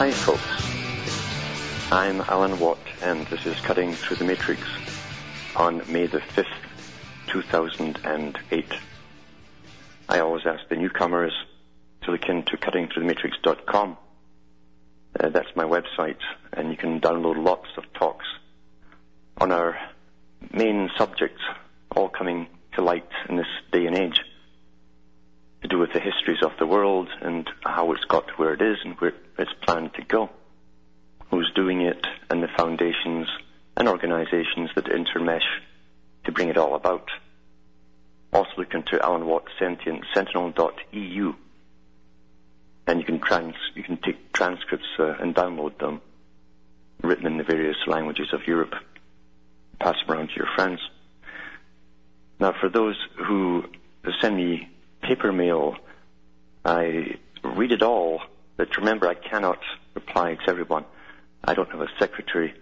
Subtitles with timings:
[0.00, 4.62] Hi folks, I'm Alan Watt and this is Cutting Through the Matrix
[5.54, 6.46] on May the 5th,
[7.26, 8.64] 2008.
[10.08, 11.34] I always ask the newcomers
[12.04, 13.98] to look into cuttingthroughthematrix.com.
[15.20, 16.22] Uh, that's my website
[16.54, 18.24] and you can download lots of talks
[19.36, 19.78] on our
[20.50, 21.42] main subjects
[21.94, 24.22] all coming to light in this day and age
[25.62, 28.62] to do with the histories of the world and how it's got to where it
[28.62, 30.30] is and where it's planned to go.
[31.30, 33.28] Who's doing it and the foundations
[33.76, 35.46] and organizations that intermesh
[36.24, 37.08] to bring it all about.
[38.32, 41.34] Also look into Alan Watt Sentient Sentinel.eu
[42.86, 46.00] and you can trans you can take transcripts uh, and download them
[47.02, 48.74] written in the various languages of Europe.
[49.78, 50.80] Pass them around to your friends.
[52.38, 53.64] Now for those who
[54.20, 54.68] send me
[55.02, 55.76] paper mail.
[56.64, 58.20] I read it all,
[58.56, 59.58] but remember I cannot
[59.94, 60.84] reply to everyone.
[61.44, 62.54] I don't have a secretary,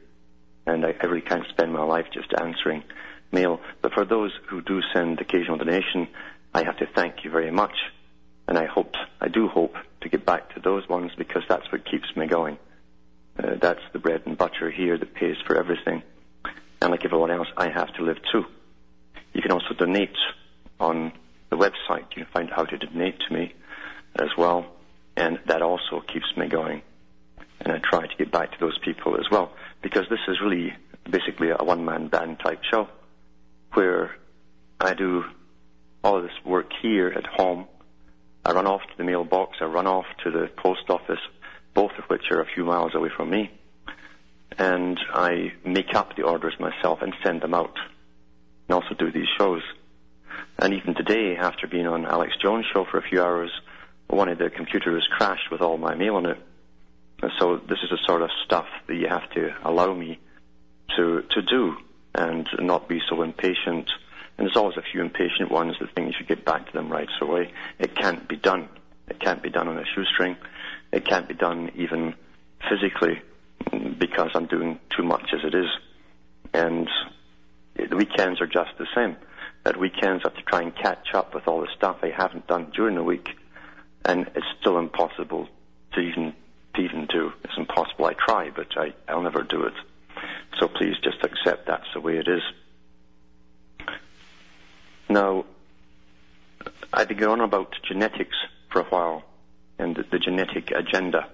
[0.67, 2.85] and I, really can't spend my life just answering
[3.33, 3.61] mail.
[3.83, 6.09] But for those who do send occasional donation,
[6.55, 7.75] I have to thank you very much.
[8.47, 11.85] And I hope, I do hope to get back to those ones because that's what
[11.85, 12.59] keeps me going.
[13.39, 16.03] Uh, that's the bread and butter here that pays for everything.
[16.81, 18.45] And like everyone else, I have to live too.
[19.33, 20.17] You can also donate
[20.81, 21.13] on
[21.51, 22.05] the website.
[22.17, 23.55] You can find how to donate to me
[24.17, 24.67] as well.
[25.17, 26.83] And that also keeps me going.
[27.61, 29.53] And I try to get back to those people as well.
[29.83, 30.73] Because this is really
[31.11, 32.89] basically a one-man band type show
[33.73, 34.17] where
[34.81, 35.25] I do
[36.05, 37.67] all this work here at home.
[38.45, 39.59] I run off to the mailbox.
[39.61, 41.21] I run off to the post office,
[41.75, 43.51] both of which are a few miles away from me.
[44.57, 47.77] And I make up the orders myself and send them out.
[48.69, 49.63] And also do these shows.
[50.59, 53.51] And even today, after being on Alex Jones' show for a few hours,
[54.09, 56.39] one of the computers crashed with all my mail on it.
[57.23, 60.19] And so this is the sort of stuff that you have to allow me
[60.97, 61.77] to to do
[62.15, 63.91] and not be so impatient.
[64.37, 66.91] And there's always a few impatient ones that think you should get back to them
[66.91, 67.53] right away.
[67.79, 68.69] It can't be done.
[69.09, 70.37] It can't be done on a shoestring.
[70.93, 72.15] It can't be done even
[72.69, 73.21] physically
[73.99, 75.69] because I'm doing too much as it is.
[76.53, 76.89] And
[77.77, 79.17] the weekends are just the same
[79.65, 82.47] at weekends I have to try and catch up with all the stuff I haven't
[82.47, 83.29] done during the week,
[84.05, 85.49] and it's still impossible
[85.93, 86.35] to even
[86.75, 87.33] to even do.
[87.45, 88.07] It's impossible.
[88.07, 89.75] I try, but I, I'll never do it.
[90.59, 92.43] So please just accept that's the way it is.
[95.09, 95.45] Now,
[96.93, 98.37] I've been on about genetics
[98.71, 99.25] for a while
[99.79, 101.29] and the, the genetic agenda,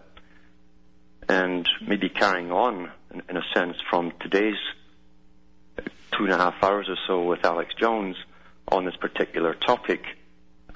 [1.28, 4.58] and maybe carrying on in, in a sense from today's
[6.16, 8.16] two and a half hours or so with Alex Jones
[8.68, 10.02] on this particular topic.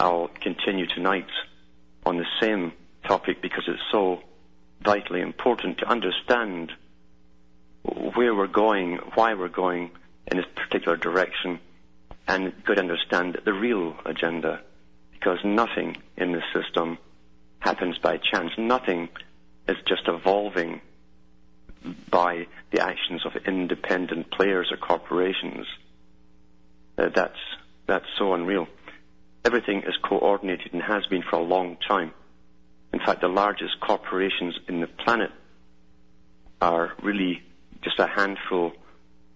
[0.00, 1.28] I'll continue tonight
[2.04, 2.72] on the same
[3.06, 4.20] topic because it's so
[4.82, 6.72] vitally important to understand
[7.82, 9.90] where we're going, why we're going
[10.30, 11.58] in this particular direction,
[12.26, 14.60] and good understand the real agenda.
[15.12, 16.98] Because nothing in this system
[17.60, 18.52] happens by chance.
[18.56, 19.08] Nothing
[19.66, 20.80] is just evolving
[22.10, 25.66] by the actions of independent players or corporations.
[26.96, 27.38] Uh, that's,
[27.86, 28.66] that's so unreal.
[29.44, 32.12] Everything is coordinated and has been for a long time.
[32.92, 35.30] In fact, the largest corporations in the planet
[36.60, 37.42] are really
[37.82, 38.72] just a handful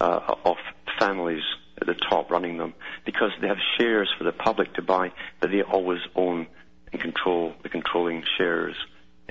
[0.00, 0.56] uh, of
[0.98, 1.42] families
[1.80, 2.74] at the top running them
[3.04, 6.46] because they have shares for the public to buy that they always own
[6.92, 8.74] and control the controlling shares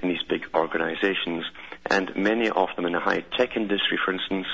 [0.01, 1.45] in these big organizations.
[1.89, 4.47] And many of them in the high tech industry, for instance,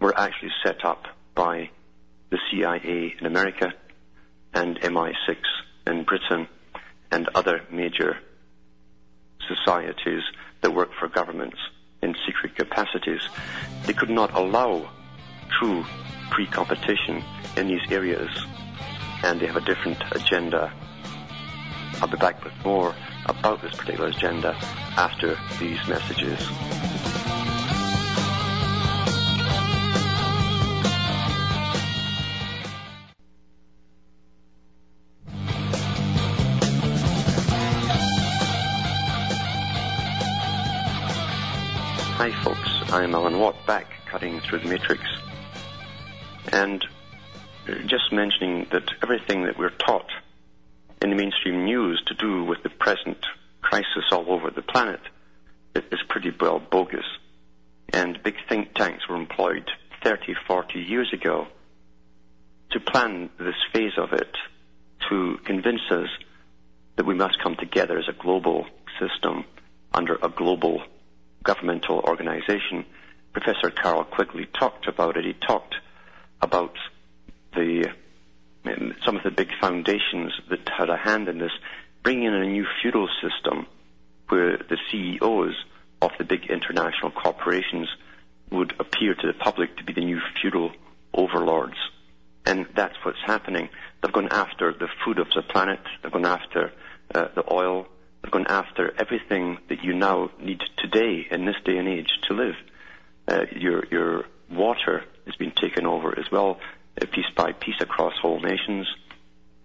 [0.00, 1.04] were actually set up
[1.34, 1.70] by
[2.30, 3.72] the CIA in America
[4.54, 5.36] and MI6
[5.86, 6.48] in Britain
[7.10, 8.18] and other major
[9.48, 10.22] societies
[10.60, 11.56] that work for governments
[12.02, 13.20] in secret capacities.
[13.84, 14.90] They could not allow
[15.58, 15.84] true
[16.30, 17.24] pre-competition
[17.56, 18.30] in these areas
[19.22, 20.72] and they have a different agenda.
[22.00, 22.94] I'll be back with more
[23.26, 24.56] about this particular agenda
[24.96, 26.38] after these messages.
[42.22, 42.68] Hi, folks.
[42.92, 45.02] I'm Alan Watt, back cutting through the matrix.
[46.52, 46.84] And
[47.86, 50.10] just mentioning that everything that we're taught
[51.02, 53.18] in the mainstream news to do with the present
[53.62, 55.00] crisis all over the planet
[55.74, 57.04] is pretty well bogus.
[57.92, 59.68] And big think tanks were employed
[60.04, 61.46] 30, 40 years ago
[62.70, 64.36] to plan this phase of it
[65.08, 66.08] to convince us
[66.96, 68.66] that we must come together as a global
[69.00, 69.44] system
[69.92, 70.82] under a global
[71.42, 72.84] governmental organization.
[73.32, 75.24] Professor Carroll Quigley talked about it.
[75.24, 75.74] He talked
[76.40, 76.74] about
[77.54, 77.88] the
[79.04, 81.52] some of the big foundations that had a hand in this,
[82.02, 83.66] bringing in a new feudal system
[84.28, 85.54] where the CEOs
[86.02, 87.88] of the big international corporations
[88.50, 90.72] would appear to the public to be the new feudal
[91.14, 91.76] overlords.
[92.46, 93.68] And that's what's happening.
[94.02, 95.80] They've gone after the food of the planet.
[96.02, 96.72] They've gone after
[97.14, 97.86] uh, the oil.
[98.22, 102.34] They've gone after everything that you now need today in this day and age to
[102.34, 102.54] live.
[103.28, 106.58] Uh, your your water has been taken over as well,
[107.12, 108.86] piece by piece across whole nations,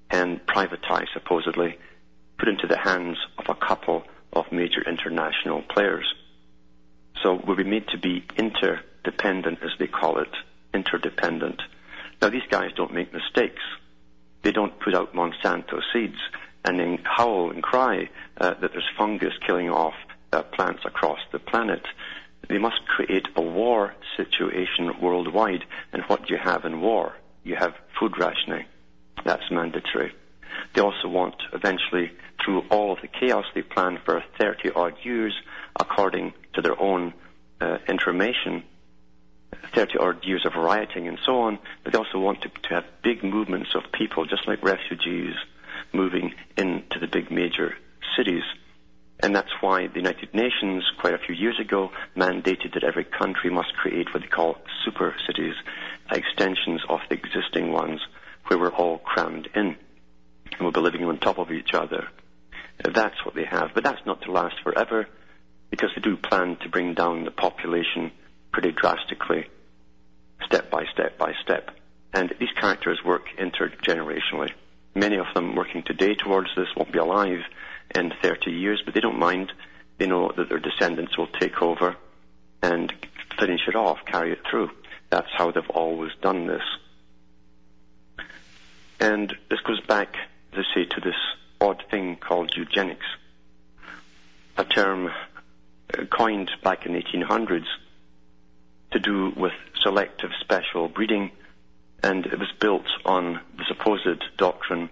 [0.09, 1.77] and privatized supposedly,
[2.37, 6.05] put into the hands of a couple of major international players.
[7.23, 10.29] So we'll be made to be interdependent, as they call it,
[10.73, 11.61] interdependent.
[12.21, 13.61] Now these guys don't make mistakes.
[14.43, 16.19] They don't put out Monsanto seeds
[16.63, 19.93] and then howl and cry uh, that there's fungus killing off
[20.33, 21.81] uh, plants across the planet.
[22.47, 25.65] They must create a war situation worldwide.
[25.91, 27.13] And what do you have in war?
[27.43, 28.65] You have food rationing.
[29.23, 30.13] That's mandatory.
[30.73, 32.11] They also want, eventually,
[32.43, 35.33] through all of the chaos they've planned for 30 odd years,
[35.79, 37.13] according to their own
[37.59, 38.63] uh, information,
[39.73, 42.85] 30 odd years of rioting and so on, but they also want to, to have
[43.03, 45.35] big movements of people, just like refugees,
[45.93, 47.75] moving into the big major
[48.15, 48.43] cities.
[49.19, 53.49] And that's why the United Nations, quite a few years ago, mandated that every country
[53.49, 55.55] must create what they call super cities,
[56.11, 58.01] extensions of the existing ones,
[58.47, 59.77] where we're all crammed in.
[60.51, 62.07] And we'll be living on top of each other.
[62.83, 63.71] That's what they have.
[63.73, 65.07] But that's not to last forever,
[65.71, 68.11] because they do plan to bring down the population
[68.51, 69.47] pretty drastically,
[70.45, 71.71] step by step by step.
[72.13, 74.51] And these characters work intergenerationally.
[74.93, 77.41] Many of them working today towards this won't be alive
[77.93, 79.51] in 30 years, but they don't mind.
[79.97, 81.95] They know that their descendants will take over
[82.61, 82.93] and
[83.39, 84.71] finish it off, carry it through.
[85.09, 86.63] That's how they've always done this.
[88.99, 90.15] And this goes back,
[90.53, 91.15] as I say, to this
[91.61, 93.05] odd thing called eugenics,
[94.57, 97.67] a term uh, coined back in the 1800s
[98.91, 99.53] to do with
[99.83, 101.31] selective special breeding
[102.05, 104.89] and it was built on the supposed doctrine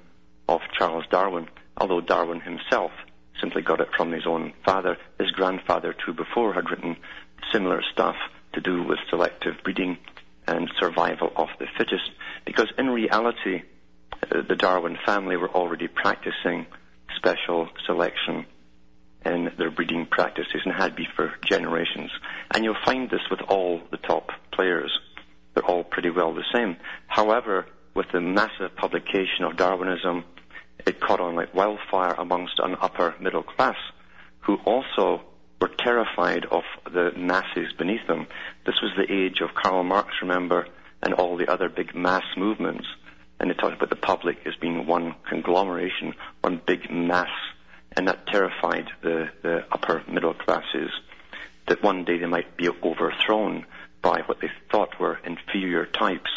[0.49, 1.47] of Charles Darwin,
[1.77, 2.91] although Darwin himself
[3.39, 4.97] simply got it from his own father.
[5.19, 6.97] His grandfather, too, before had written
[7.51, 8.15] similar stuff
[8.53, 9.97] to do with selective breeding
[10.47, 12.09] and survival of the fittest,
[12.45, 13.63] because in reality,
[14.31, 16.65] uh, the Darwin family were already practicing
[17.15, 18.45] special selection
[19.25, 22.11] in their breeding practices and had been for generations.
[22.53, 24.91] And you'll find this with all the top players
[25.53, 26.77] they're all pretty well the same.
[27.07, 30.23] However, with the massive publication of Darwinism,
[30.85, 33.77] it caught on like wildfire amongst an upper middle class
[34.41, 35.21] who also
[35.61, 38.27] were terrified of the masses beneath them.
[38.65, 40.67] This was the age of Karl Marx, remember,
[41.01, 42.85] and all the other big mass movements.
[43.39, 47.29] And they talked about the public as being one conglomeration, one big mass.
[47.95, 50.89] And that terrified the, the upper middle classes
[51.67, 53.65] that one day they might be overthrown
[54.01, 56.29] by what they thought were inferior types.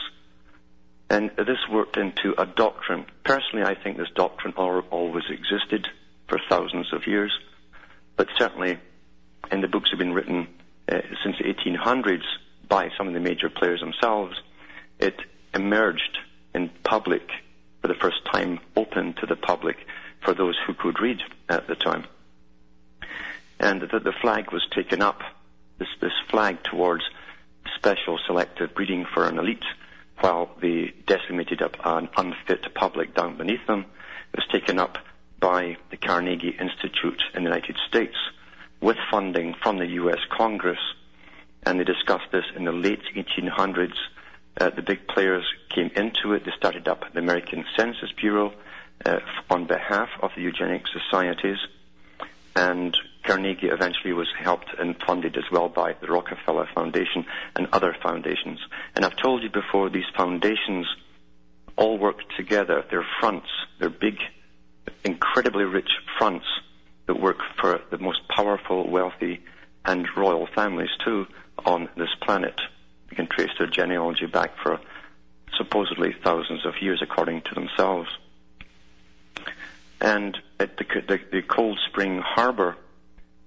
[1.09, 3.07] And this worked into a doctrine.
[3.25, 5.87] Personally, I think this doctrine always existed
[6.29, 7.33] for thousands of years,
[8.17, 8.79] but certainly
[9.53, 10.49] in the books have been written
[10.91, 12.25] uh, since the 1800s
[12.69, 14.37] by some of the major players themselves,
[14.99, 15.21] it
[15.55, 16.19] emerged
[16.55, 17.23] in public
[17.81, 19.77] for the first time, open to the public
[20.25, 22.05] for those who could read at the time.
[23.61, 25.21] And that the flag was taken up,
[25.79, 27.05] this, this flag towards
[27.77, 29.65] special selective breeding for an elite,
[30.21, 33.87] while they decimated up an unfit public down beneath them.
[34.35, 34.99] Was taken up
[35.41, 38.17] by the Carnegie Institute in the United States
[38.81, 40.79] with funding from the US Congress,
[41.65, 43.97] and they discussed this in the late 1800s.
[44.61, 45.45] Uh, the big players
[45.75, 46.45] came into it.
[46.45, 48.53] They started up the American Census Bureau
[49.05, 49.21] uh,
[49.51, 51.59] on behalf of the eugenic societies,
[52.55, 52.97] and
[53.27, 58.61] Carnegie eventually was helped and funded as well by the Rockefeller Foundation and other foundations.
[58.95, 60.87] And I've told you before, these foundations
[61.77, 62.85] all work together.
[62.89, 63.49] They're fronts.
[63.79, 64.19] They're big,
[65.05, 66.47] incredibly rich fronts
[67.07, 69.43] that work for the most powerful, wealthy
[69.85, 71.27] and royal families too
[71.65, 72.61] on this planet.
[73.11, 74.81] You can trace their genealogy back for
[75.57, 78.09] supposedly thousands of years according to themselves.
[80.01, 82.77] And at the, the, the Cold Spring Harbor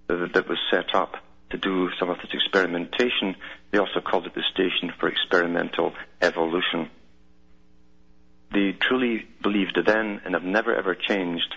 [0.09, 1.13] that, was set up
[1.51, 3.35] to do some of this experimentation,
[3.71, 6.89] they also called it the Station for Experimental Evolution.
[8.51, 11.55] They truly believed then, and have never ever changed,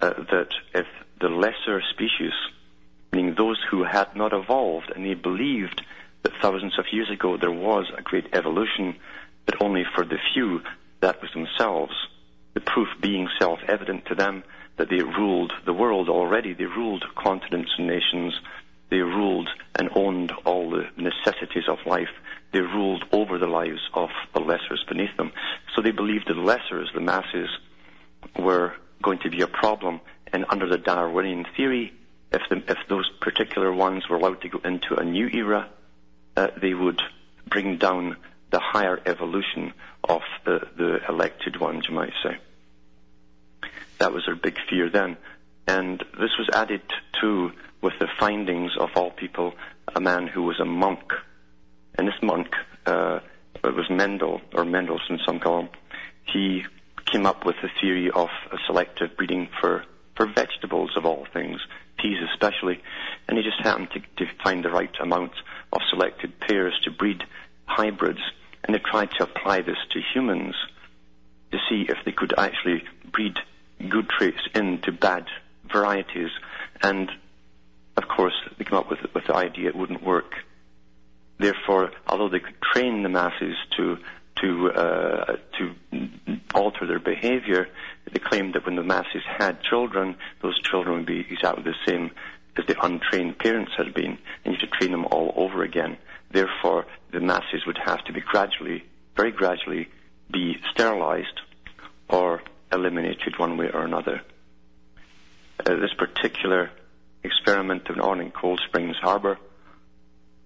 [0.00, 0.86] uh, that if
[1.20, 2.32] the lesser species,
[3.12, 5.80] meaning those who had not evolved, and they believed
[6.24, 8.96] that thousands of years ago there was a great evolution,
[9.46, 10.60] but only for the few,
[11.00, 11.92] that was themselves.
[12.54, 14.44] The proof being self-evident to them
[14.76, 16.54] that they ruled the world already.
[16.54, 18.34] They ruled continents and nations.
[18.90, 22.10] They ruled and owned all the necessities of life.
[22.52, 25.32] They ruled over the lives of the lessers beneath them.
[25.74, 27.48] So they believed the lessers, the masses,
[28.38, 30.00] were going to be a problem.
[30.32, 31.92] And under the Darwinian theory,
[32.32, 35.68] if, the, if those particular ones were allowed to go into a new era,
[36.36, 37.00] uh, they would
[37.46, 38.16] bring down
[38.50, 39.72] the higher evolution
[40.04, 42.36] of the, the elected ones, you might say.
[44.02, 45.16] That was their big fear then.
[45.68, 46.82] And this was added
[47.20, 49.54] to with the findings of all people,
[49.94, 51.12] a man who was a monk.
[51.96, 52.48] And this monk,
[52.84, 53.20] uh,
[53.62, 55.68] it was Mendel, or Mendelssohn, some call him,
[56.24, 56.64] he
[57.12, 58.28] came up with the theory of
[58.66, 59.84] selective breeding for,
[60.16, 61.60] for vegetables of all things,
[61.96, 62.82] peas especially,
[63.28, 65.32] and he just happened to, to find the right amount
[65.72, 67.22] of selected pairs to breed
[67.66, 68.20] hybrids,
[68.64, 70.56] and they tried to apply this to humans
[71.52, 72.82] to see if they could actually
[73.12, 73.36] breed
[73.88, 75.26] good traits into bad
[75.70, 76.30] varieties,
[76.82, 77.10] and
[77.96, 80.34] of course they came up with, with the idea it wouldn't work.
[81.38, 83.98] Therefore, although they could train the masses to
[84.40, 85.74] to uh, to
[86.54, 87.68] alter their behavior,
[88.10, 92.10] they claimed that when the masses had children, those children would be exactly the same
[92.56, 95.96] as the untrained parents had been, and you had to train them all over again.
[96.30, 98.84] Therefore, the masses would have to be gradually,
[99.16, 99.88] very gradually,
[100.30, 101.40] be sterilized
[102.08, 104.22] or eliminated one way or another.
[105.64, 106.70] Uh, this particular
[107.22, 109.38] experiment on in Cold Springs Harbor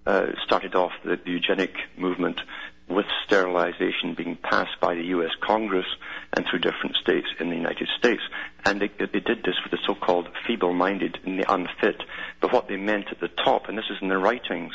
[0.05, 2.39] uh, started off the, the eugenic movement
[2.87, 5.31] with sterilization being passed by the U.S.
[5.41, 5.85] Congress
[6.33, 8.21] and through different states in the United States.
[8.63, 12.01] And they, they did this for the so-called feeble-minded and the unfit.
[12.39, 14.73] But what they meant at the top, and this is in the writings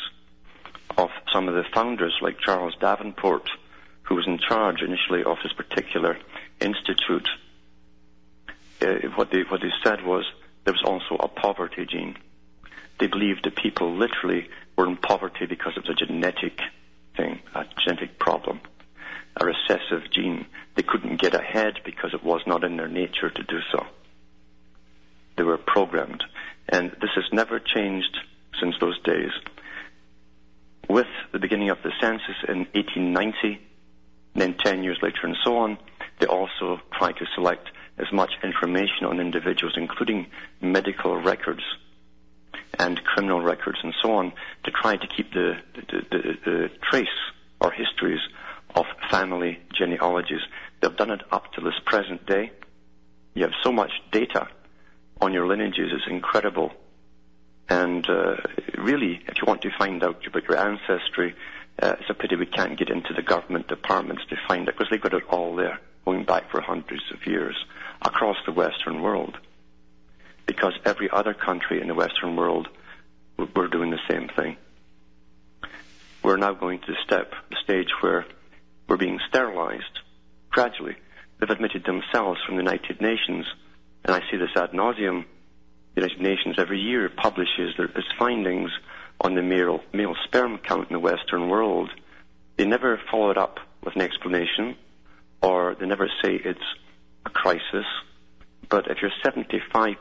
[0.99, 3.49] of some of the founders like Charles Davenport,
[4.03, 6.19] who was in charge initially of this particular
[6.63, 7.29] institute,
[8.81, 10.25] uh, what, they, what they said was
[10.65, 12.17] there was also a poverty gene.
[12.99, 16.61] They believed that people literally were in poverty because of the genetic
[17.17, 18.61] thing, a genetic problem,
[19.37, 20.47] a recessive gene.
[20.77, 23.87] They couldn't get ahead because it was not in their nature to do so.
[25.37, 26.23] They were programmed.
[26.69, 28.17] And this has never changed
[28.61, 29.31] since those days.
[30.89, 33.61] With the beginning of the census in 1890,
[34.35, 35.79] then 10 years later and so on,
[36.21, 40.27] they also tried to select as much information on individuals, including
[40.61, 41.63] medical records
[42.79, 44.33] and criminal records and so on,
[44.65, 47.07] to try to keep the, the, the, the trace
[47.61, 48.21] or histories
[48.75, 50.41] of family genealogies.
[50.81, 52.51] They've done it up to this present day.
[53.35, 54.49] You have so much data
[55.21, 56.73] on your lineages, it's incredible.
[57.69, 58.37] And uh,
[58.77, 61.35] really, if you want to find out about your ancestry,
[61.81, 64.89] uh, it's a pity we can't get into the government departments to find it because
[64.91, 67.57] they've got it all there, going back for hundreds of years
[68.03, 69.37] across the Western world
[70.47, 72.69] because every other country in the Western world
[73.55, 74.57] we're doing the same thing.
[76.23, 78.27] We're now going to the step, the stage where
[78.89, 80.01] we're being sterilized
[80.51, 80.97] gradually.
[81.39, 83.47] They've admitted themselves from the United Nations,
[84.05, 85.25] and I see this ad nauseum.
[85.95, 88.71] The United Nations every year publishes their, its findings
[89.21, 91.91] on the male, male sperm count in the Western world.
[92.57, 94.77] They never follow it up with an explanation,
[95.43, 96.61] or they never say it's
[97.27, 97.87] a crisis
[98.73, 99.99] but if you're 75%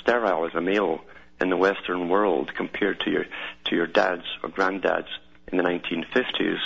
[0.00, 1.00] sterile as a male
[1.38, 3.26] in the Western world compared to your,
[3.66, 5.08] to your dads or granddads
[5.48, 6.56] in the 1950s,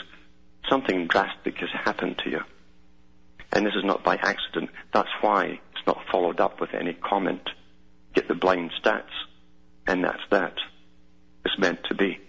[0.68, 2.40] something drastic has happened to you.
[3.52, 4.70] And this is not by accident.
[4.92, 7.42] That's why it's not followed up with any comment.
[8.14, 9.10] Get the blind stats,
[9.88, 10.54] and that's that.
[11.44, 12.20] It's meant to be.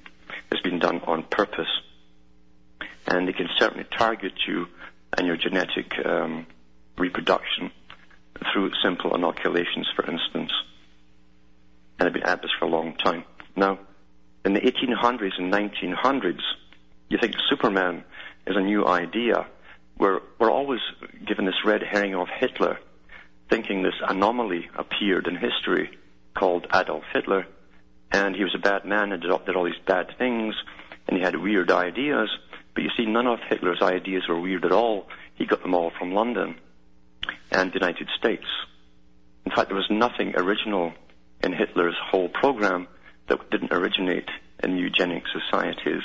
[0.51, 1.69] It's been done on purpose.
[3.05, 4.65] And they can certainly target you
[5.17, 6.45] and your genetic um,
[6.97, 7.71] reproduction
[8.51, 10.51] through simple inoculations, for instance.
[11.99, 13.23] And I've been at this for a long time.
[13.55, 13.79] Now,
[14.43, 16.41] in the 1800s and 1900s,
[17.09, 18.03] you think Superman
[18.47, 19.45] is a new idea.
[19.97, 20.79] We're, we're always
[21.27, 22.79] given this red herring of Hitler,
[23.49, 25.91] thinking this anomaly appeared in history
[26.33, 27.45] called Adolf Hitler.
[28.11, 30.55] and he was a bad man and did all these bad things,
[31.07, 32.29] and he had weird ideas.
[32.73, 35.07] But you see, none of Hitler's ideas were weird at all.
[35.35, 36.59] He got them all from London
[37.51, 38.45] and the United States.
[39.45, 40.93] In fact, there was nothing original
[41.43, 42.87] in Hitler's whole program
[43.27, 44.29] that didn't originate
[44.63, 46.03] in eugenic societies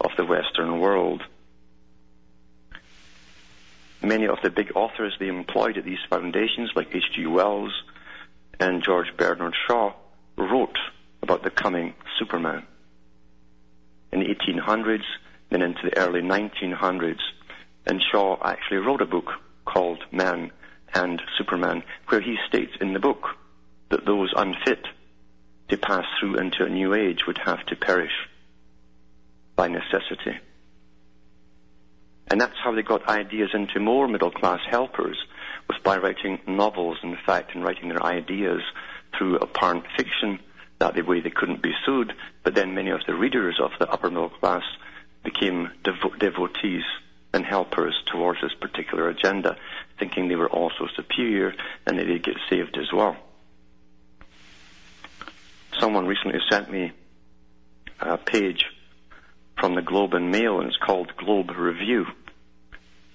[0.00, 1.22] of the Western world.
[4.02, 7.26] Many of the big authors they employed at these foundations, like H.G.
[7.26, 7.72] Wells
[8.60, 9.94] and George Bernard Shaw,
[10.36, 10.78] wrote
[11.22, 12.66] about the coming Superman.
[14.12, 15.02] In the 1800s,
[15.50, 17.20] then into the early 1900s,
[17.86, 19.30] and Shaw actually wrote a book
[19.64, 20.50] called Man
[20.94, 23.26] and Superman, where he states in the book
[23.90, 24.86] that those unfit
[25.68, 28.28] to pass through into a new age would have to perish
[29.54, 30.38] by necessity.
[32.28, 35.16] And that's how they got ideas into more middle class helpers,
[35.68, 38.62] was by writing novels, in fact, and writing their ideas
[39.16, 40.40] through apparent fiction.
[40.78, 42.12] That way they couldn't be sued,
[42.42, 44.64] but then many of the readers of the upper middle class
[45.26, 46.84] became devo- devotees
[47.34, 49.56] and helpers towards this particular agenda,
[49.98, 51.52] thinking they were also superior
[51.86, 53.16] and that they'd get saved as well.
[55.78, 56.92] Someone recently sent me
[58.00, 58.64] a page
[59.58, 62.06] from the Globe and Mail, and it's called Globe Review,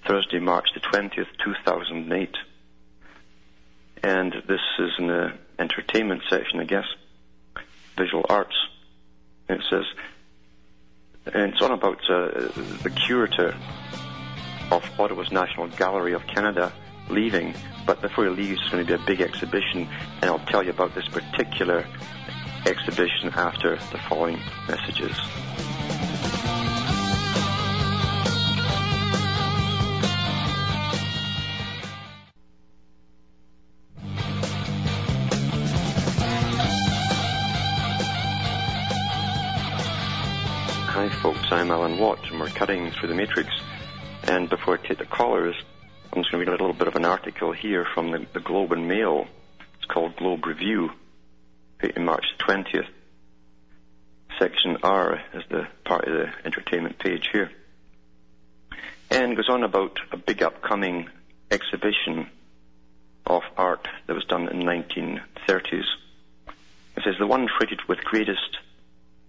[0.07, 2.35] Thursday, March the 20th, 2008.
[4.03, 6.85] And this is in the entertainment section, I guess,
[7.97, 8.55] visual arts.
[9.47, 9.85] It says,
[11.25, 12.29] and it's on about uh,
[12.83, 13.55] the curator
[14.71, 16.71] of Ottawa's National Gallery of Canada
[17.09, 17.53] leaving,
[17.85, 19.87] but before he leaves, it's going to be a big exhibition,
[20.21, 21.85] and I'll tell you about this particular
[22.65, 25.17] exhibition after the following messages.
[42.01, 43.51] And we're cutting through the matrix.
[44.23, 45.53] And before I take the callers,
[46.11, 48.39] I'm just going to read a little bit of an article here from the, the
[48.39, 49.27] Globe and Mail.
[49.75, 50.89] It's called Globe Review,
[51.95, 52.87] in March 20th.
[54.39, 57.51] Section R is the part of the entertainment page here.
[59.11, 61.07] And goes on about a big upcoming
[61.51, 62.31] exhibition
[63.27, 65.85] of art that was done in the 1930s.
[66.97, 68.57] It says the one freighted with greatest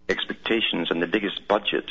[0.08, 1.84] expectations and the biggest budget,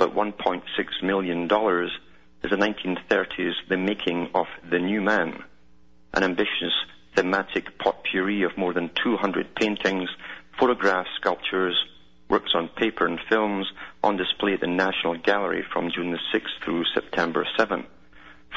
[0.00, 0.62] but $1.6
[1.02, 5.44] million, is the 1930s The Making of the New Man,
[6.14, 6.72] an ambitious
[7.14, 10.08] thematic potpourri of more than 200 paintings,
[10.58, 11.76] photographs, sculptures,
[12.30, 13.66] works on paper and films
[14.02, 17.84] on display at the National Gallery from June the 6th through September 7.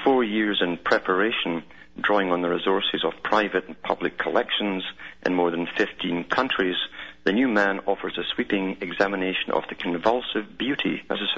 [0.06, 1.64] Four years in preparation,
[2.00, 4.82] drawing on the resources of private and public collections
[5.26, 6.78] in more than 15 countries,
[7.26, 11.30] the new man offers a sweeping examination of the convulsive beauty, as is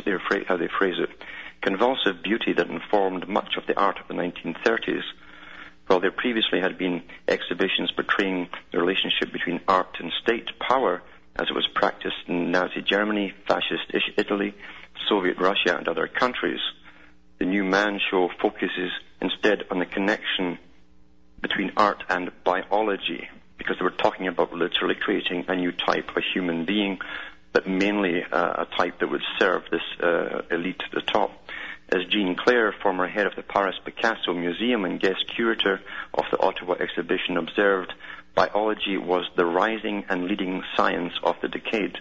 [0.48, 1.10] how they phrase it,
[1.62, 5.04] convulsive beauty that informed much of the art of the 1930s.
[5.86, 11.04] While there previously had been exhibitions portraying the relationship between art and state power,
[11.36, 14.56] as it was practiced in Nazi Germany, fascist Italy,
[15.08, 16.62] Soviet Russia, and other countries,
[17.38, 20.58] the New Man show focuses instead on the connection
[21.42, 26.24] between art and biology, because they were talking about literally creating a new type of
[26.34, 27.00] human being,
[27.54, 31.32] but mainly uh, a type that would serve this uh, elite at the top.
[31.90, 35.80] As Jean Clair, former head of the Paris Picasso Museum and guest curator
[36.14, 37.94] of the Ottawa exhibition, observed,
[38.34, 41.98] biology was the rising and leading science of the decade.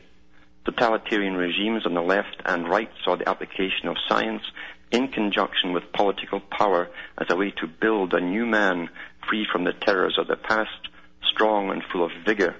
[0.65, 4.43] Totalitarian regimes on the left and right saw the application of science
[4.91, 6.89] in conjunction with political power
[7.19, 8.89] as a way to build a new man
[9.29, 10.89] free from the terrors of the past,
[11.35, 12.55] strong and full of vigor.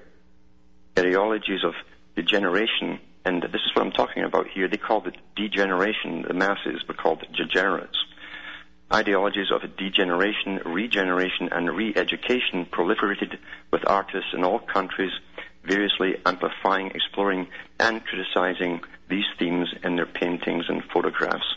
[0.99, 1.75] Ideologies of
[2.17, 6.83] degeneration, and this is what I'm talking about here, they called it degeneration, the masses
[6.87, 7.97] were called degenerates.
[8.93, 13.39] Ideologies of degeneration, regeneration, and re-education proliferated
[13.73, 15.13] with artists in all countries,
[15.65, 17.49] variously amplifying, exploring,
[17.81, 21.55] and criticizing these themes in their paintings and photographs.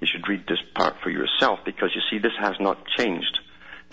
[0.00, 3.38] You should read this part for yourself because you see this has not changed.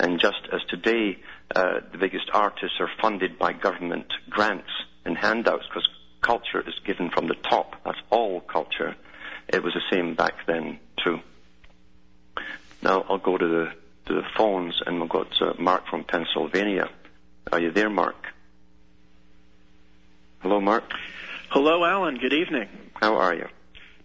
[0.00, 1.18] And just as today
[1.54, 4.70] uh, the biggest artists are funded by government grants
[5.04, 5.88] and handouts because
[6.20, 7.76] culture is given from the top.
[7.84, 8.96] That's all culture.
[9.48, 11.20] It was the same back then too.
[12.82, 13.72] Now I'll go to the
[14.06, 16.88] to the phones and we've got uh, Mark from Pennsylvania.
[17.52, 18.16] Are you there, Mark?
[20.40, 20.84] Hello, Mark.
[21.50, 22.16] Hello, Alan.
[22.16, 22.68] Good evening.
[22.94, 23.46] How are you?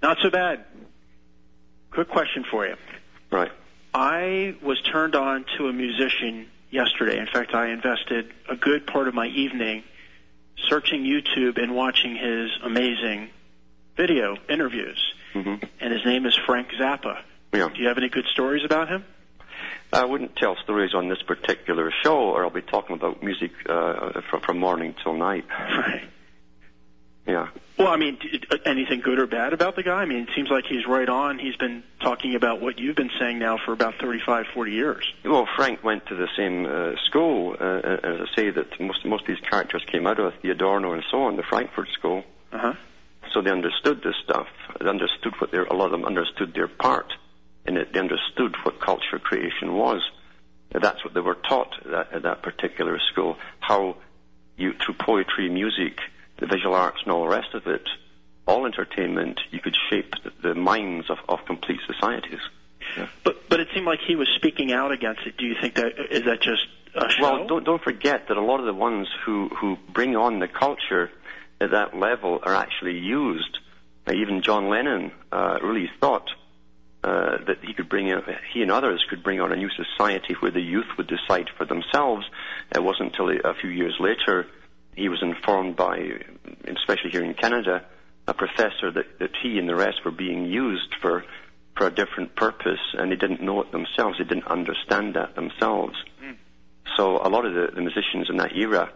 [0.02, 0.66] Not so bad.
[1.92, 2.76] Quick question for you.
[3.32, 3.52] Right.
[3.94, 7.20] I was turned on to a musician yesterday.
[7.20, 9.84] In fact, I invested a good part of my evening
[10.68, 13.30] searching YouTube and watching his amazing
[13.96, 17.22] video interviews, hmm and his name is Frank Zappa.
[17.54, 17.70] Yeah.
[17.74, 19.06] Do you have any good stories about him?
[19.92, 24.22] I wouldn't tell stories on this particular show, or I'll be talking about music uh,
[24.30, 25.46] from, from morning till night.
[25.60, 26.10] Right.
[27.26, 27.48] Yeah.
[27.78, 28.18] Well, I mean,
[28.66, 30.02] anything good or bad about the guy?
[30.02, 31.40] I mean, it seems like he's right on.
[31.40, 35.14] He's been talking about what you've been saying now for about 35, 40 years.
[35.24, 39.22] Well, Frank went to the same uh, school, uh, as I say, that most most
[39.22, 42.24] of these characters came out of, the Adorno and so on, the Frankfurt School.
[42.52, 42.74] Uh huh.
[43.34, 44.48] So they understood this stuff.
[44.80, 47.14] They understood what their, a lot of them understood their part
[47.66, 47.94] in it.
[47.94, 50.02] They understood what culture creation was.
[50.72, 53.38] That's what they were taught at that, at that particular school.
[53.60, 53.96] How
[54.58, 55.98] you, through poetry, music,
[56.40, 57.88] the visual arts, and all the rest of it,
[58.46, 62.42] all entertainment, you could shape the, minds of, of complete societies.
[63.24, 65.38] But but it seemed like he was speaking out against it.
[65.38, 67.22] Do you think that is that just a show?
[67.22, 70.48] Well, don't don't forget that a lot of the ones who who bring on the
[70.48, 71.10] culture
[71.62, 73.60] at that level are actually used.
[74.06, 76.30] Uh, even John Lennon uh, really thought
[77.04, 78.22] uh, that he could bring, a,
[78.54, 81.66] he and others could bring on a new society where the youth would decide for
[81.66, 82.26] themselves.
[82.76, 84.48] It wasn't until a few years later
[84.96, 85.98] he was informed by,
[86.68, 87.86] especially here in Canada,
[88.28, 91.24] a professor that, that he and the rest were being used for
[91.76, 94.20] for a different purpose, and they didn't know it themselves.
[94.20, 95.96] They didn't understand that themselves.
[96.98, 98.92] So a lot of the, the musicians in that era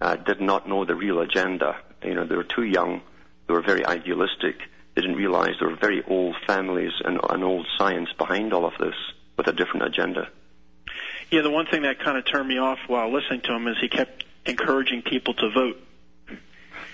[0.00, 1.76] uh, did not know the real agenda.
[2.02, 3.02] You know, they were too young.
[3.46, 4.56] They were very idealistic.
[4.94, 8.72] They didn't realize there were very old families and an old science behind all of
[8.78, 8.94] this
[9.36, 10.28] with a different agenda.
[11.30, 13.76] yeah, the one thing that kind of turned me off while listening to him is
[13.80, 15.82] he kept encouraging people to vote.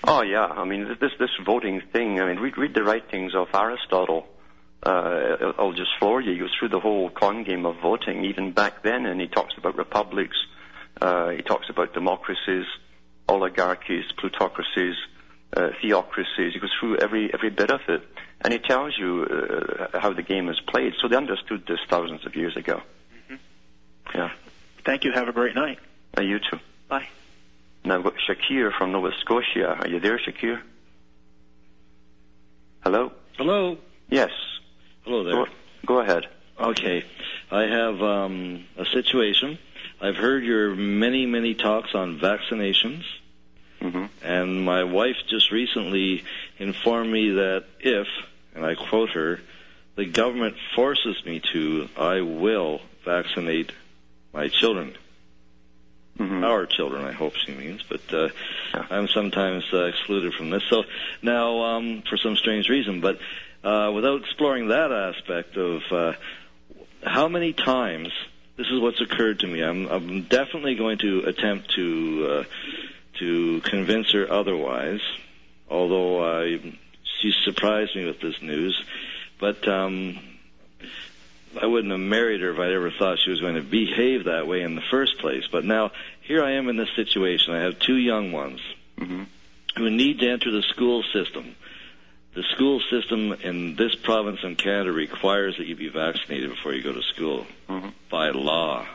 [0.05, 2.19] Oh yeah, I mean this this voting thing.
[2.19, 4.27] I mean, read read the writings of Aristotle.
[4.85, 6.33] Uh, I'll just floor you.
[6.33, 9.53] He goes through the whole con game of voting, even back then, and he talks
[9.57, 10.35] about republics.
[10.99, 12.65] Uh, he talks about democracies,
[13.29, 14.95] oligarchies, plutocracies,
[15.55, 16.53] uh, theocracies.
[16.53, 18.03] He goes through every every bit of it,
[18.41, 20.93] and he tells you uh, how the game is played.
[21.01, 22.81] So they understood this thousands of years ago.
[24.13, 24.31] Yeah.
[24.85, 25.13] Thank you.
[25.13, 25.79] Have a great night.
[26.17, 26.59] Uh, you too.
[26.89, 27.07] Bye.
[27.85, 29.77] Now I've got Shakir from Nova Scotia.
[29.81, 30.61] Are you there, Shakir?
[32.83, 33.11] Hello?
[33.37, 33.77] Hello.
[34.09, 34.31] Yes.
[35.03, 35.33] Hello there.
[35.33, 35.45] Go,
[35.85, 36.23] go ahead.
[36.59, 37.03] Okay.
[37.51, 39.57] I have um, a situation.
[40.01, 43.03] I've heard your many, many talks on vaccinations,
[43.81, 44.05] Mm-hmm.
[44.25, 46.23] and my wife just recently
[46.57, 48.07] informed me that if,
[48.55, 49.41] and I quote her,
[49.97, 53.73] the government forces me to, I will vaccinate
[54.33, 54.95] my children.
[56.17, 58.29] Hmm Our children, I hope she means, but uh,
[58.73, 58.85] Yeah.
[58.89, 60.63] I'm sometimes uh, excluded from this.
[60.69, 60.83] So
[61.21, 63.17] now, um, for some strange reason, but
[63.63, 66.13] uh, without exploring that aspect of uh,
[67.03, 68.09] how many times
[68.57, 72.43] this is what's occurred to me, I'm, I'm definitely going to attempt to uh,
[73.19, 75.01] to convince her otherwise.
[75.69, 76.59] Although I,
[77.21, 78.83] she surprised me with this news,
[79.39, 79.67] but.
[79.67, 80.19] Um,
[81.61, 84.47] I wouldn't have married her if I'd ever thought she was going to behave that
[84.47, 85.43] way in the first place.
[85.51, 87.53] But now here I am in this situation.
[87.53, 88.59] I have two young ones
[88.97, 89.23] hmm
[89.75, 91.55] who need to enter the school system.
[92.35, 96.83] The school system in this province in Canada requires that you be vaccinated before you
[96.83, 98.85] go to school hmm by law.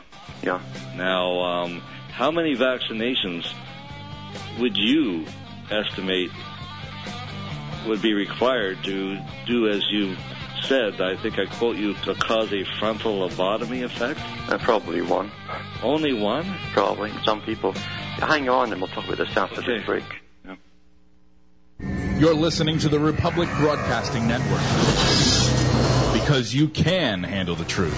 [0.41, 0.61] Yeah.
[0.95, 3.51] Now, um, how many vaccinations
[4.57, 5.25] would you
[5.69, 6.31] estimate
[7.87, 10.15] would be required to do as you
[10.63, 11.01] said?
[11.01, 14.19] I think I quote you to cause a frontal lobotomy effect.
[14.49, 15.31] Uh, probably one.
[15.83, 16.45] Only one?
[16.73, 17.11] Probably.
[17.25, 17.73] Some people.
[17.73, 19.77] Hang on, and we'll talk about this after Okay.
[19.77, 20.03] this break.
[20.45, 20.55] Yeah.
[22.19, 24.61] You're listening to the Republic Broadcasting Network.
[26.13, 27.95] Because you can handle the truth.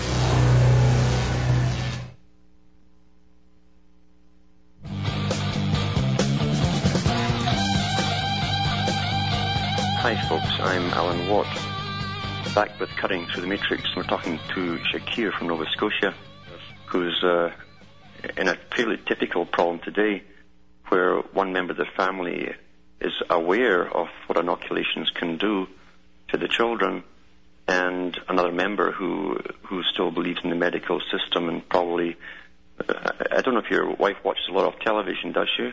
[10.04, 10.50] Hi, folks.
[10.60, 11.48] I'm Alan Watt.
[12.54, 13.96] Back with Cutting Through the Matrix.
[13.96, 16.14] We're talking to Shakir from Nova Scotia,
[16.88, 17.52] who's uh,
[18.36, 20.22] in a fairly typical problem today,
[20.90, 22.50] where one member of the family
[23.00, 25.66] is aware of what inoculations can do
[26.30, 27.04] to the children,
[27.70, 32.18] and another member who who still believes in the medical system and probably.
[32.78, 35.72] Uh, I don't know if your wife watches a lot of television, does she?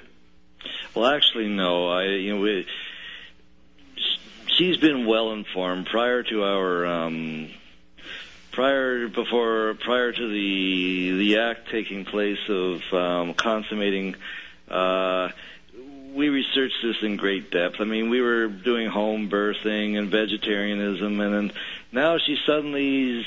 [0.94, 1.88] Well, actually, no.
[1.88, 2.66] I, you know, we,
[4.58, 7.48] she's been well informed prior to our, um,
[8.50, 14.16] prior before prior to the the act taking place of um, consummating.
[14.68, 15.30] Uh,
[16.12, 17.76] we researched this in great depth.
[17.80, 21.52] I mean, we were doing home birthing and vegetarianism, and then
[21.92, 23.24] now she suddenly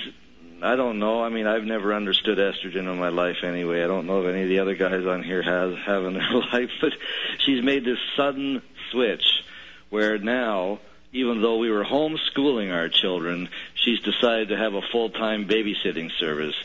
[0.61, 1.23] I don't know.
[1.23, 3.83] I mean, I've never understood estrogen in my life anyway.
[3.83, 6.33] I don't know if any of the other guys on here has have in their
[6.53, 6.93] life, but
[7.39, 9.43] she's made this sudden switch
[9.89, 10.79] where now,
[11.13, 16.55] even though we were homeschooling our children, she's decided to have a full-time babysitting service,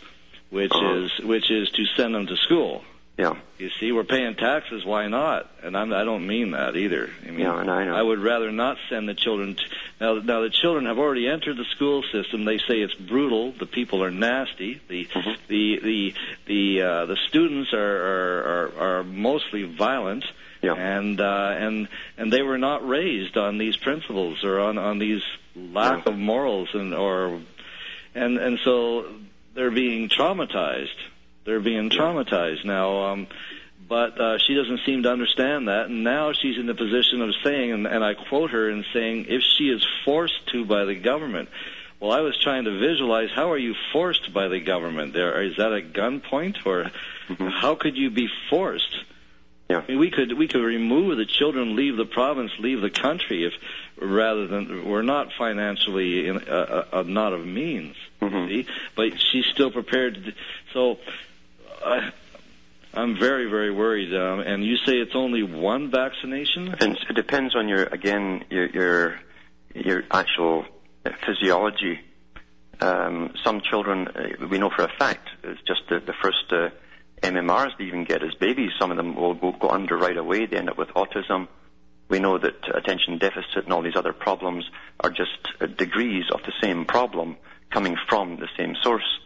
[0.51, 1.03] which Oh.
[1.05, 2.85] is which is to send them to school.
[3.19, 3.35] Yeah.
[3.59, 4.85] You see, we're paying taxes.
[4.85, 5.51] Why not?
[5.63, 7.09] And I'm, I don't mean that either.
[7.27, 7.97] I mean, Yeah, and I know.
[7.97, 9.55] I would rather not send the children.
[9.55, 9.63] To,
[9.99, 12.45] now, now the children have already entered the school system.
[12.45, 13.53] They say it's brutal.
[13.53, 14.81] The people are nasty.
[14.89, 15.37] The Mhm.
[15.49, 16.15] the the
[16.47, 18.43] the uh, the students are are,
[18.77, 20.25] are are mostly violent.
[20.63, 20.75] Yeah.
[20.75, 25.23] And uh, and and they were not raised on these principles or on on these
[25.55, 26.13] lack Yeah.
[26.13, 27.41] of morals and or
[28.15, 29.07] and and so
[29.55, 30.97] they're being traumatized.
[31.45, 33.13] They're being traumatized now.
[33.13, 33.27] Um,
[33.89, 37.33] but uh, she doesn't seem to understand that, and now she's in the position of
[37.45, 40.97] saying, and, and I quote her in saying, if she is forced to by the
[40.97, 41.49] government.
[42.01, 45.13] Well, I was trying to visualize how are you forced by the government?
[45.13, 46.91] There is that a gunpoint, or
[47.49, 48.93] how could you be forced?
[49.69, 49.79] Yeah.
[49.79, 53.45] I mean, we could we could remove the children, leave the province, leave the country,
[53.45, 53.53] if
[54.01, 57.97] rather than we're not financially in, uh, uh, not of means.
[58.23, 58.49] Mhm.
[58.49, 60.15] See, but she's still prepared.
[60.15, 60.33] To, do-
[60.73, 60.99] so,
[61.85, 62.13] I,
[62.95, 64.15] I'm very very worried.
[64.15, 66.69] Um, and you say it's only one vaccination?
[66.81, 69.21] And it depends on your again your your,
[69.75, 70.65] your actual
[71.27, 72.01] physiology.
[72.81, 76.69] Um, some children, uh, we know for a fact, it's just the, the first uh,
[77.27, 78.71] MMRs they even get as babies.
[78.79, 80.47] Some of them will, will go under right away.
[80.47, 81.49] They end up with autism.
[82.09, 84.65] We know that attention deficit and all these other problems
[85.01, 87.37] are just uh, degrees of the same problem
[87.71, 89.21] coming from the same source.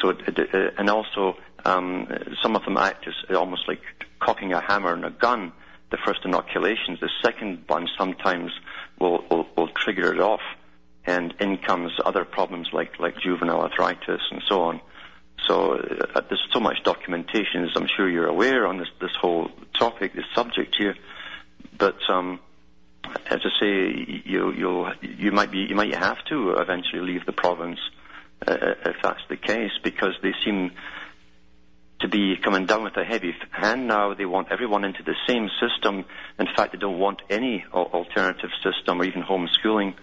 [0.00, 2.08] So, uh, and also um,
[2.42, 3.80] some of them act as almost like
[4.20, 5.52] cocking a hammer and a gun.
[5.90, 8.52] The first inoculations, the second one sometimes
[8.98, 10.42] will, will, will trigger it off,
[11.06, 14.80] and in comes other problems like like juvenile arthritis and so on.
[15.46, 19.50] So uh, there's so much documentation, as I'm sure you're aware, on this this whole
[19.78, 20.94] topic, this subject here.
[21.76, 22.40] But um,
[23.26, 27.32] as I say, you you'll you might be you might have to eventually leave the
[27.32, 27.78] province
[28.46, 30.72] uh, if that's the case, because they seem
[32.00, 34.14] to be coming down with a heavy hand now.
[34.14, 36.04] They want everyone into the same system.
[36.38, 39.94] In fact, they don't want any alternative system or even homeschooling.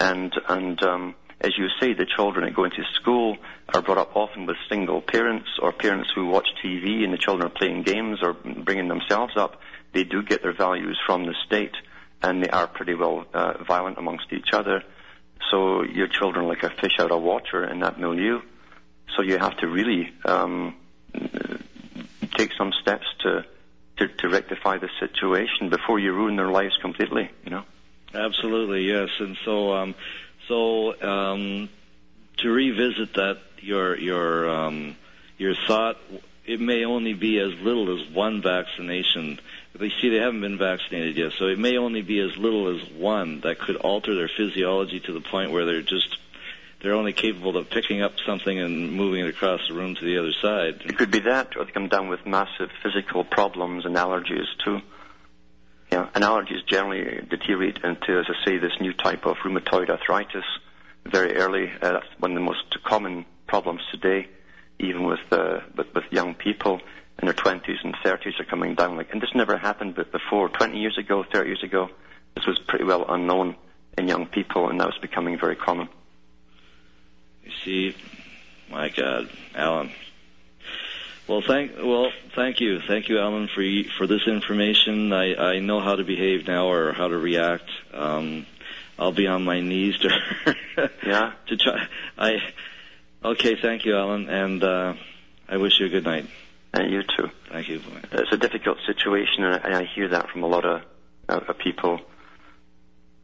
[0.00, 3.36] And and um, as you say, the children that go into school
[3.72, 7.46] are brought up often with single parents or parents who watch TV and the children
[7.46, 9.60] are playing games or bringing themselves up.
[9.92, 11.74] They do get their values from the state,
[12.22, 14.82] and they are pretty well uh, violent amongst each other.
[15.50, 18.40] So your children are like a fish out of water in that milieu.
[19.16, 20.76] So you have to really um,
[22.34, 23.44] take some steps to,
[23.98, 27.30] to to rectify the situation before you ruin their lives completely.
[27.44, 27.64] You know.
[28.14, 29.08] Absolutely, yes.
[29.18, 29.94] And so, um,
[30.48, 31.68] so um,
[32.38, 34.96] to revisit that, your your um,
[35.38, 35.96] your thought,
[36.46, 39.40] it may only be as little as one vaccination.
[39.74, 42.88] They see they haven't been vaccinated yet, so it may only be as little as
[42.90, 46.16] one that could alter their physiology to the point where they're just
[46.80, 50.18] they're only capable of picking up something and moving it across the room to the
[50.18, 50.82] other side.
[50.84, 54.82] It could be that, or they come down with massive physical problems and allergies too.
[55.94, 60.42] Yeah, and allergies generally deteriorate into, as I say, this new type of rheumatoid arthritis
[61.06, 61.70] very early.
[61.70, 64.26] Uh, that's one of the most common problems today,
[64.80, 66.80] even with, uh, with with young people
[67.20, 68.96] in their 20s and 30s are coming down.
[68.96, 70.48] Like, and this never happened before.
[70.48, 71.88] 20 years ago, 30 years ago,
[72.34, 73.54] this was pretty well unknown
[73.96, 75.88] in young people, and now it's becoming very common.
[77.44, 77.96] You see,
[78.68, 79.92] my God, Alan.
[81.26, 83.62] Well, thank well, thank you, thank you, Alan, for
[83.96, 85.12] for this information.
[85.12, 87.70] I I know how to behave now or how to react.
[87.94, 88.46] Um,
[88.98, 91.32] I'll be on my knees to Yeah.
[91.48, 91.86] to try.
[92.18, 92.36] I
[93.24, 94.94] okay, thank you, Alan, and uh,
[95.48, 96.26] I wish you a good night.
[96.74, 97.30] And you too.
[97.50, 97.80] Thank you.
[98.12, 100.82] It's a difficult situation, and I hear that from a lot of,
[101.28, 102.00] uh, of people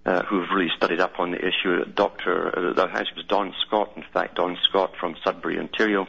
[0.06, 1.84] uh, who've really studied up on the issue.
[1.84, 6.06] Doctor, uh, the house was Don Scott, in fact, Don Scott from Sudbury, Ontario,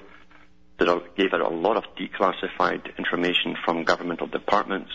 [0.79, 4.91] that gave out a lot of declassified information from governmental departments.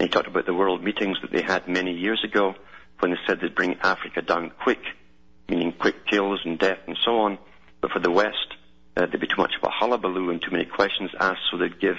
[0.00, 2.54] He talked about the world meetings that they had many years ago
[3.00, 4.80] when they said they'd bring Africa down quick,
[5.48, 7.38] meaning quick kills and death and so on.
[7.80, 8.54] But for the West,
[8.96, 11.80] uh, there'd be too much of a hullabaloo and too many questions asked, so they'd
[11.80, 11.96] give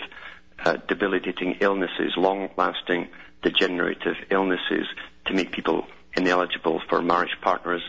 [0.66, 3.08] uh, debilitating illnesses, long-lasting
[3.44, 4.88] degenerative illnesses
[5.26, 5.86] to make people
[6.16, 7.82] ineligible for marriage partners.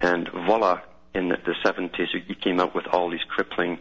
[0.00, 0.80] And voila,
[1.14, 3.78] in the, the 70s, you came up with all these crippling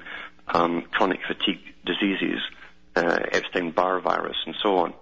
[0.48, 2.40] um, chronic fatigue diseases,
[2.96, 4.94] uh, Epstein-Barr virus, and so on.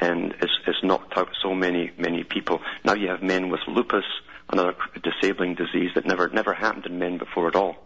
[0.00, 2.60] And it's, it's knocked out so many, many people.
[2.84, 4.04] Now you have men with lupus,
[4.50, 7.76] another disabling disease that never, never happened in men before at all.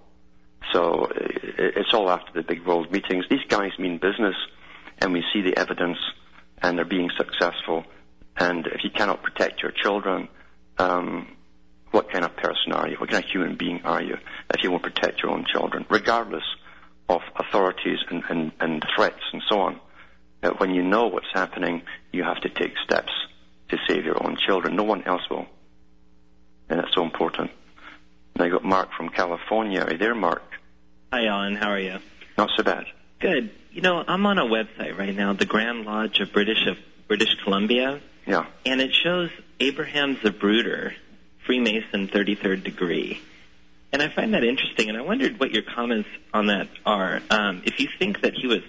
[0.73, 3.25] So it's all after the big world meetings.
[3.29, 4.37] These guys mean business,
[4.99, 5.99] and we see the evidence,
[6.61, 7.85] and they're being successful.
[8.37, 10.29] And if you cannot protect your children,
[10.79, 11.29] um,
[11.91, 12.97] what kind of person are you?
[12.97, 14.17] What kind of human being are you
[14.55, 16.45] if you won't protect your own children, regardless
[17.17, 19.81] of authorities and, and, and threats and so on?
[20.43, 23.13] Uh, when you know what's happening, you have to take steps
[23.69, 24.77] to save your own children.
[24.77, 25.47] No one else will.
[26.69, 27.51] And that's so important.
[28.35, 29.81] And I got Mark from California.
[29.83, 30.43] Are you there, Mark?
[31.13, 31.55] Hi, Alan.
[31.57, 31.99] How are you?
[32.39, 32.85] Not so bad.
[33.21, 33.51] Good.
[33.71, 36.77] You know, I'm on a website right now, the Grand Lodge of British of
[37.09, 38.47] British Columbia, Yeah.
[38.67, 40.93] and it shows Abraham Zapruder,
[41.47, 43.21] Freemason, 33rd degree.
[43.93, 47.21] And I find that interesting, and I wondered what your comments on that are.
[47.31, 48.61] Um, if you think that he was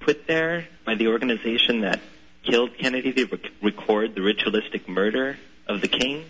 [0.00, 2.00] put there by the organization that
[2.42, 6.24] killed Kennedy to rec- record the ritualistic murder of the king,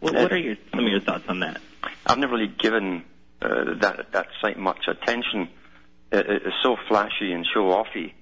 [0.00, 1.60] what, what are your some of your thoughts on that?
[2.06, 3.04] I've never really given
[3.42, 5.48] uh, that that site much attention.
[6.10, 8.12] It, it's so flashy and show offy.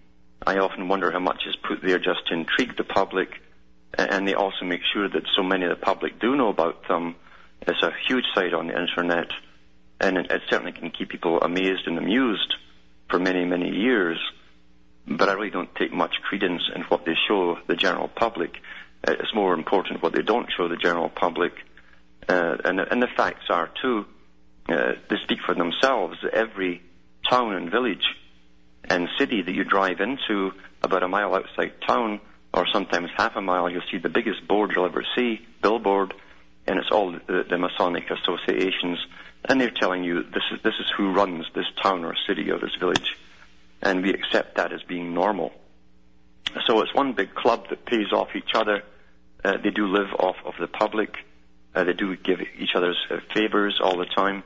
[0.45, 3.29] I often wonder how much is put there just to intrigue the public,
[3.97, 7.15] and they also make sure that so many of the public do know about them.
[7.62, 9.29] It's a huge site on the internet,
[10.01, 12.55] and it, it certainly can keep people amazed and amused
[13.11, 14.19] for many many years.
[15.09, 18.51] But I really don't take much credence in what they show the general public.
[19.07, 21.53] It's more important what they don't show the general public.
[22.29, 24.05] Uh, and, and the facts are too,
[24.69, 26.16] uh, they speak for themselves.
[26.33, 26.83] Every
[27.31, 28.05] town and village
[28.88, 32.21] and city that you drive into about a mile outside town,
[32.53, 36.14] or sometimes half a mile, you'll see the biggest board you'll ever see, billboard,
[36.66, 38.98] and it's all the, the Masonic associations,
[39.44, 42.59] and they're telling you this is this is who runs this town or city or
[42.59, 43.16] this village,
[43.83, 45.52] and we accept that as being normal.
[46.66, 48.83] So it's one big club that pays off each other.
[49.44, 51.16] Uh, they do live off of the public.
[51.74, 54.42] Uh, they do give each other's uh, favors all the time.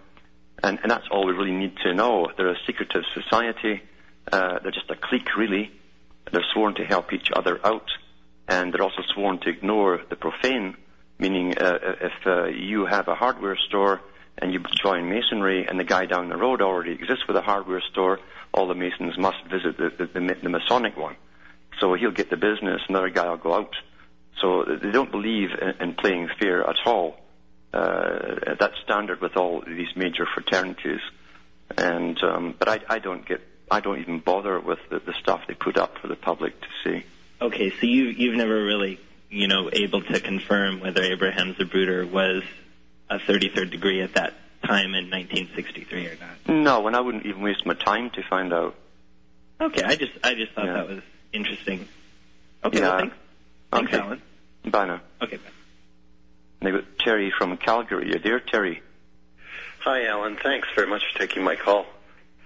[0.62, 2.28] And, and that's all we really need to know.
[2.36, 3.82] They're a secretive society.
[4.30, 5.70] Uh, they're just a clique, really.
[6.30, 7.88] They're sworn to help each other out.
[8.48, 10.76] And they're also sworn to ignore the profane,
[11.20, 14.00] meaning uh, if uh, you have a hardware store
[14.38, 17.82] and you join Masonry and the guy down the road already exists with a hardware
[17.92, 18.18] store,
[18.52, 21.16] all the Masons must visit the, the, the, the Masonic one.
[21.78, 23.74] So he'll get the business, another guy will go out.
[24.40, 27.18] So they don't believe in, in playing fair at all.
[27.72, 31.00] Uh, that's standard with all these major fraternities.
[31.76, 35.42] And um, but I, I don't get, I don't even bother with the, the stuff
[35.46, 37.04] they put up for the public to see.
[37.40, 38.98] Okay, so you you've never really
[39.30, 42.42] you know able to confirm whether Abraham Zapruder was
[43.08, 46.54] a 33rd degree at that time in 1963 or not.
[46.54, 48.74] No, and I wouldn't even waste my time to find out.
[49.60, 50.72] Okay, I just I just thought Yeah.
[50.74, 51.86] that was interesting.
[52.64, 52.88] Okay, Yeah.
[52.88, 53.16] well, thanks,
[53.70, 54.02] thanks, Okay.
[54.02, 54.22] Alan.
[54.66, 55.00] Bye now.
[55.22, 55.42] Okay, bye.
[56.60, 58.08] And I got Terry from Calgary.
[58.12, 58.82] You there, Terry?
[59.80, 60.36] Hi, Alan.
[60.36, 61.86] Thanks very much for taking my call.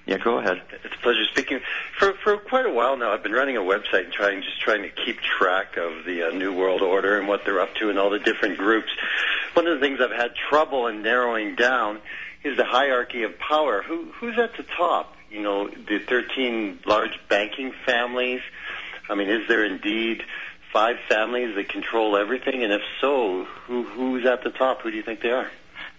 [0.06, 0.60] Yeah, go ahead.
[0.84, 1.60] It's a pleasure speaking.
[1.98, 4.82] For for quite a while now, I've been running a website and trying just trying
[4.82, 7.98] to keep track of the uh, New World Order and what they're up to and
[7.98, 8.90] all the different groups.
[9.54, 12.00] One of the things I've had trouble in narrowing down
[12.42, 13.82] is the hierarchy of power.
[13.82, 15.14] Who who's at the top?
[15.30, 18.42] You know, the 13 large banking families.
[19.08, 20.22] I mean, is there indeed
[20.70, 22.62] five families that control everything?
[22.62, 24.82] And if so, who who's at the top?
[24.82, 25.48] Who do you think they are?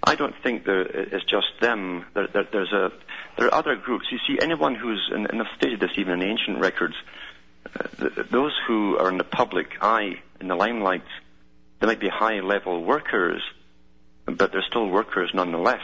[0.04, 2.06] I don't think there is just them.
[2.14, 2.92] There, there, there's a
[3.38, 4.06] there are other groups.
[4.12, 6.96] You see, anyone who's and, I've stated this even in ancient records.
[7.66, 11.04] Uh, th- those who are in the public eye, in the limelight,
[11.80, 13.42] they might be high-level workers,
[14.26, 15.82] but they're still workers nonetheless.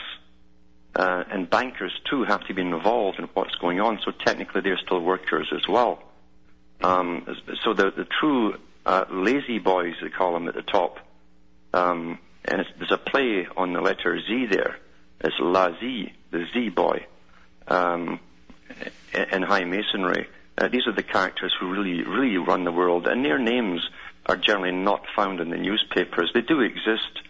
[0.96, 4.00] Uh, and bankers too have to be involved in what's going on.
[4.06, 6.04] So technically, they're still workers as well.
[6.82, 7.26] Um,
[7.64, 10.98] so the the true uh, lazy boys, they call them at the top.
[11.74, 14.78] Um, and there's a play on the letter Z there.
[15.22, 17.06] It's La Z, the Z boy,
[17.67, 18.19] um,
[19.13, 20.28] in high masonry.
[20.58, 23.82] Uh, these are the characters who really, really run the world, and their names
[24.26, 26.32] are generally not found in the newspapers.
[26.34, 27.21] They do exist,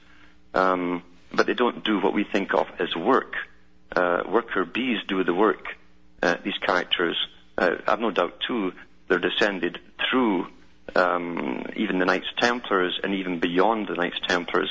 [0.53, 3.33] um, but they don't do what we think of as work.
[3.95, 5.65] Uh, worker bees do the work.
[6.21, 7.17] Uh, these characters,
[7.57, 8.73] uh, I've no doubt too,
[9.07, 9.79] they're descended
[10.09, 10.47] through
[10.95, 14.69] um, even the Knights Templars and even beyond the Knights Templars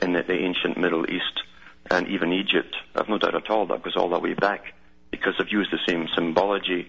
[0.00, 1.42] in the, the ancient Middle East
[1.90, 2.74] and even Egypt.
[2.94, 4.74] I've no doubt at all that goes all the way back
[5.10, 6.88] because they've used the same symbology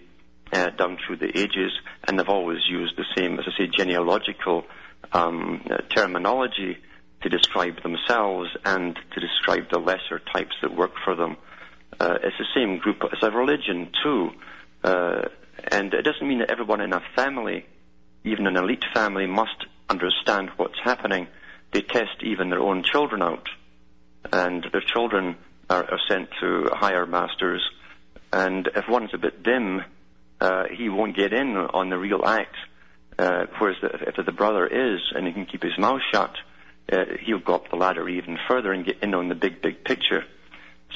[0.53, 1.71] uh, down through the ages
[2.07, 4.65] and they've always used the same, as I say, genealogical
[5.11, 6.77] um, uh, terminology
[7.21, 11.37] to describe themselves and to describe the lesser types that work for them.
[11.99, 12.97] Uh, it's the same group.
[13.11, 14.29] It's a religion too,
[14.83, 15.21] uh,
[15.71, 17.65] and it doesn't mean that everyone in a family,
[18.23, 21.27] even an elite family, must understand what's happening.
[21.71, 23.47] They test even their own children out,
[24.31, 25.37] and their children
[25.69, 27.67] are, are sent to higher masters
[28.31, 29.83] and if one's a bit dim,
[30.39, 32.55] uh, he won't get in on the real act.
[33.17, 36.35] Uh, whereas the, if the brother is, and he can keep his mouth shut,
[36.91, 39.83] uh, he'll go up the ladder even further and get in on the big, big
[39.83, 40.23] picture.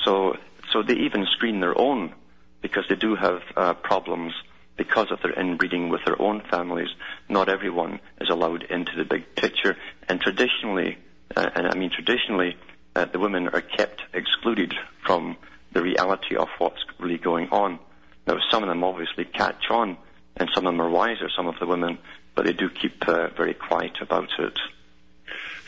[0.04, 0.38] So,
[0.72, 2.14] so they even screen their own
[2.62, 4.34] because they do have uh, problems
[4.78, 6.90] because of their inbreeding with their own families.
[7.28, 9.76] Not everyone is allowed into the big picture,
[10.08, 10.98] and traditionally,
[11.36, 12.56] uh, and I mean traditionally,
[12.96, 14.74] uh, the women are kept excluded
[15.06, 15.38] from
[15.74, 17.80] the reality of what's really going on.
[18.28, 19.98] Now, some of them obviously catch on,
[20.38, 21.98] and some of them are wiser, some of the women,
[22.36, 24.58] but they do keep uh, very quiet about it.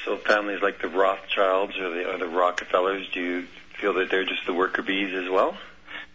[0.05, 3.47] So families like the Rothschilds or the, or the Rockefellers, do you
[3.79, 5.57] feel that they're just the worker bees as well?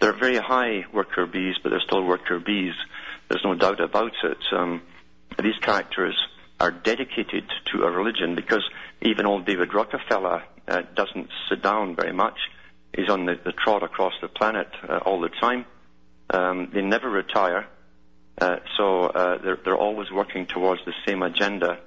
[0.00, 2.74] They're very high worker bees, but they're still worker bees.
[3.28, 4.38] There's no doubt about it.
[4.52, 4.82] Um,
[5.42, 6.16] these characters
[6.60, 8.68] are dedicated to a religion because
[9.02, 12.38] even old David Rockefeller uh, doesn't sit down very much.
[12.94, 15.66] He's on the, the trot across the planet uh, all the time.
[16.30, 17.66] Um, they never retire,
[18.40, 21.78] uh, so uh, they're, they're always working towards the same agenda,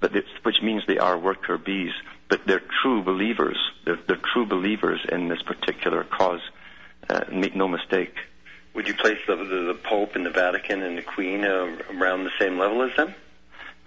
[0.00, 1.92] but it's, which means they are worker bees.
[2.28, 3.58] But they're true believers.
[3.84, 6.40] They're, they're true believers in this particular cause.
[7.08, 8.14] Uh, make no mistake.
[8.74, 12.24] Would you place the, the, the Pope and the Vatican and the Queen uh, around
[12.24, 13.14] the same level as them?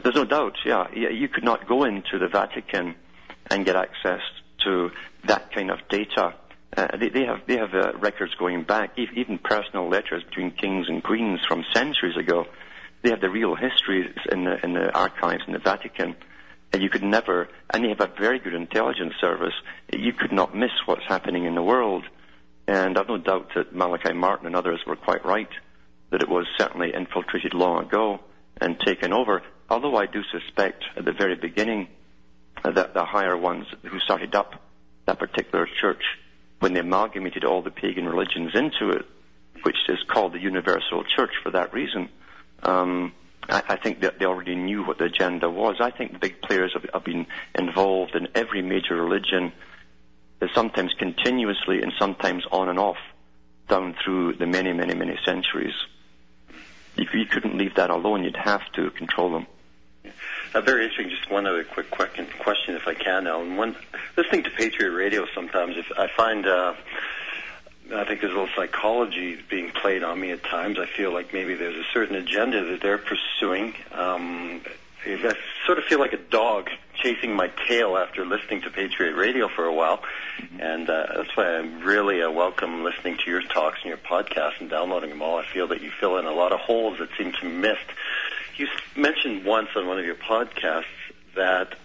[0.04, 0.92] There's no doubt, yeah.
[0.92, 2.96] You could not go into the Vatican
[3.50, 4.22] and get access
[4.64, 4.92] to
[5.24, 6.36] that kind of data.
[6.76, 10.88] Uh, they, they, have they have uh, records going back, even personal letters between kings
[10.90, 12.46] and queens from centuries ago.
[13.02, 16.16] They have the real histories in the in the archives in the Vatican,
[16.74, 17.48] and you could never.
[17.70, 19.54] And they have a very good intelligence service.
[19.94, 22.04] You could not miss what's happening in the world.
[22.68, 25.50] And I've no doubt that Malachi Martin and others were quite right
[26.12, 28.20] that it was certainly infiltrated long ago
[28.62, 29.42] and taken over.
[29.70, 31.88] Although I do suspect at the very beginning
[32.64, 34.54] that the higher ones who started up
[35.06, 36.02] that particular church,
[36.60, 39.06] when they amalgamated all the pagan religions into it,
[39.64, 42.10] which is called the Universal Church for that reason,
[42.64, 43.14] um,
[43.50, 45.78] I, I think that they already knew what the agenda was.
[45.80, 47.28] I think the big players have, have been
[47.58, 49.52] involved in every major religion
[50.54, 52.98] sometimes continuously and sometimes on and off
[53.68, 55.74] down through the many, many, many centuries.
[56.96, 58.24] You, you couldn't leave that alone.
[58.24, 59.48] You'd have to control them.
[60.54, 61.10] Uh, very interesting.
[61.10, 62.28] Just one other quick question,
[62.76, 63.76] if I can, Alan.
[64.18, 66.74] Listening to Patriot Radio sometimes, if I find, uh,
[67.94, 70.80] I think there's a little psychology being played on me at times.
[70.80, 73.74] I feel like maybe there's a certain agenda that they're pursuing.
[73.92, 74.62] Um,
[75.06, 75.36] I
[75.66, 79.66] sort of feel like a dog chasing my tail after listening to Patriot Radio for
[79.66, 80.02] a while,
[80.60, 84.60] and uh, that's why I'm really uh, welcome listening to your talks and your podcasts
[84.60, 85.38] and downloading them all.
[85.38, 87.90] I feel that you fill in a lot of holes that seem to be missed.
[88.58, 90.86] You mentioned once on one of your podcasts
[91.36, 91.76] that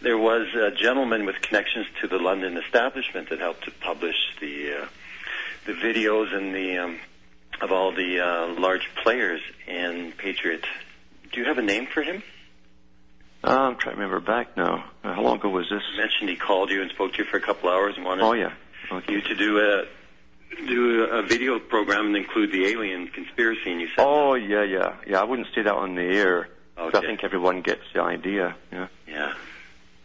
[0.00, 4.82] there was a gentleman with connections to the London establishment that helped to publish the
[4.82, 4.86] uh,
[5.66, 6.98] the videos and the um,
[7.60, 10.64] of all the uh, large players in Patriot.
[11.32, 12.22] Do you have a name for him?
[13.44, 14.84] Uh, I'm trying to remember back now.
[15.04, 15.82] Uh, how long ago was this?
[15.92, 18.24] You mentioned he called you and spoke to you for a couple hours and wanted
[18.24, 18.52] oh, yeah.
[18.90, 19.12] okay.
[19.12, 19.84] you to do a
[20.66, 23.72] do a video program and include the alien conspiracy.
[23.72, 26.48] And you said, "Oh yeah, yeah, yeah." I wouldn't say that on the air.
[26.78, 26.98] Okay.
[26.98, 28.56] I think everyone gets the idea.
[28.72, 28.88] Yeah.
[29.08, 29.34] Yeah.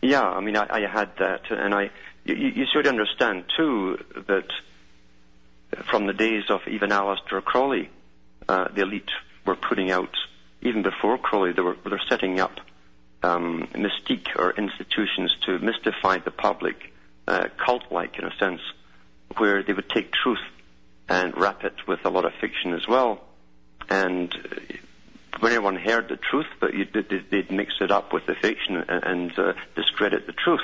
[0.01, 0.23] Yeah.
[0.23, 1.91] I mean, I, I had that, and I.
[2.23, 4.47] You, you should understand too that
[5.89, 7.89] from the days of even Aleister Crowley,
[8.47, 9.09] uh, the elite
[9.45, 10.15] were putting out
[10.61, 12.59] even before Crowley, they were they're setting up
[13.23, 16.93] um, mystique or institutions to mystify the public,
[17.27, 18.61] uh, cult-like in a sense,
[19.37, 20.39] where they would take truth
[21.09, 23.21] and wrap it with a lot of fiction as well.
[23.89, 24.75] And uh,
[25.39, 29.03] when everyone heard the truth, but you, they'd mix it up with the fiction and,
[29.03, 30.61] and uh, discredit the truth.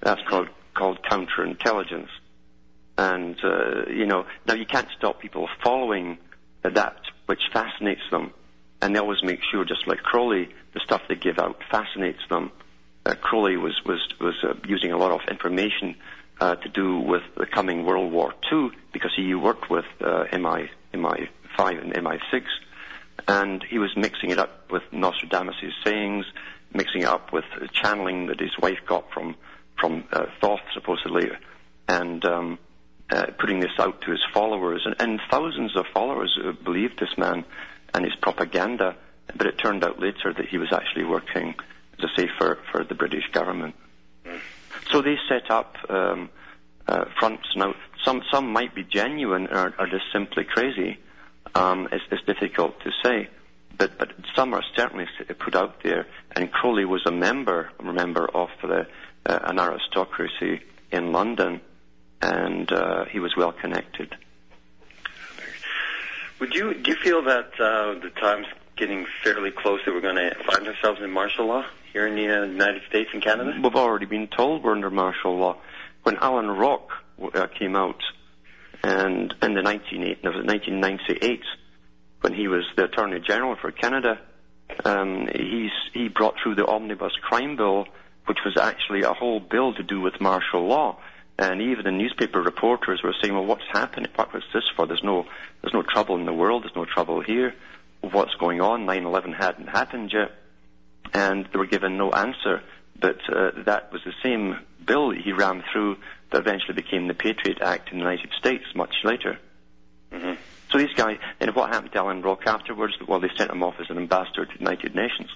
[0.00, 2.08] That's called called counterintelligence.
[2.96, 6.18] And uh, you know, now you can't stop people following
[6.62, 6.96] that
[7.26, 8.32] which fascinates them
[8.82, 12.50] and they always make sure, just like Crowley, the stuff they give out fascinates them.
[13.04, 15.96] Uh, Crowley was was was uh, using a lot of information
[16.40, 20.70] uh, to do with the coming World War II because he worked with uh, MI
[20.94, 22.42] MI5 and MI6,
[23.28, 26.24] and he was mixing it up with Nostradamus' sayings,
[26.72, 29.36] mixing it up with channeling that his wife got from
[29.78, 31.30] from uh, Thoth supposedly,
[31.88, 32.58] and um,
[33.10, 37.16] uh, putting this out to his followers, and, and thousands of followers uh, believed this
[37.16, 37.44] man
[37.94, 38.94] and his propaganda,
[39.36, 41.54] but it turned out later that he was actually working,
[41.98, 43.74] as I say, for, for the British government.
[44.90, 46.30] So they set up um,
[46.86, 47.46] uh, fronts.
[47.56, 47.74] Now,
[48.04, 50.98] some some might be genuine or, or just simply crazy.
[51.54, 53.28] Um, it's, it's difficult to say,
[53.76, 55.06] but but some are certainly
[55.38, 56.06] put out there.
[56.34, 58.86] And Crowley was a member, a member of the,
[59.26, 60.60] uh, an aristocracy
[60.90, 61.60] in London,
[62.20, 64.16] and uh, he was well connected.
[66.40, 70.16] Would you do you feel that uh, the time's getting fairly close that we're going
[70.16, 73.52] to find ourselves in martial law here in the uh, United States and Canada?
[73.62, 75.56] We've already been told we're under martial law.
[76.02, 76.88] When Allan Rock
[77.34, 78.00] uh, came out,
[78.82, 81.42] and in the 19, was 1998,
[82.22, 84.18] when he was the Attorney General for Canada,
[84.84, 85.28] um,
[85.92, 87.86] he brought through the Omnibus Crime Bill,
[88.26, 90.98] which was actually a whole bill to do with martial law.
[91.38, 94.10] And even the newspaper reporters were saying, "Well, what's happening?
[94.14, 94.86] What was this for?
[94.86, 95.24] There's no,
[95.62, 96.64] there's no trouble in the world.
[96.64, 97.54] There's no trouble here.
[98.02, 98.86] What's going on?
[98.86, 100.32] 9/11 hadn't happened yet."
[101.12, 102.62] And they were given no answer.
[102.98, 105.96] But uh, that was the same bill he ran through
[106.30, 109.38] that eventually became the Patriot Act in the United States much later.
[110.12, 110.34] hmm
[110.70, 112.94] So these guys, and what happened to Allan Rock afterwards?
[113.06, 115.30] Well, they sent him off as an ambassador to the United Nations.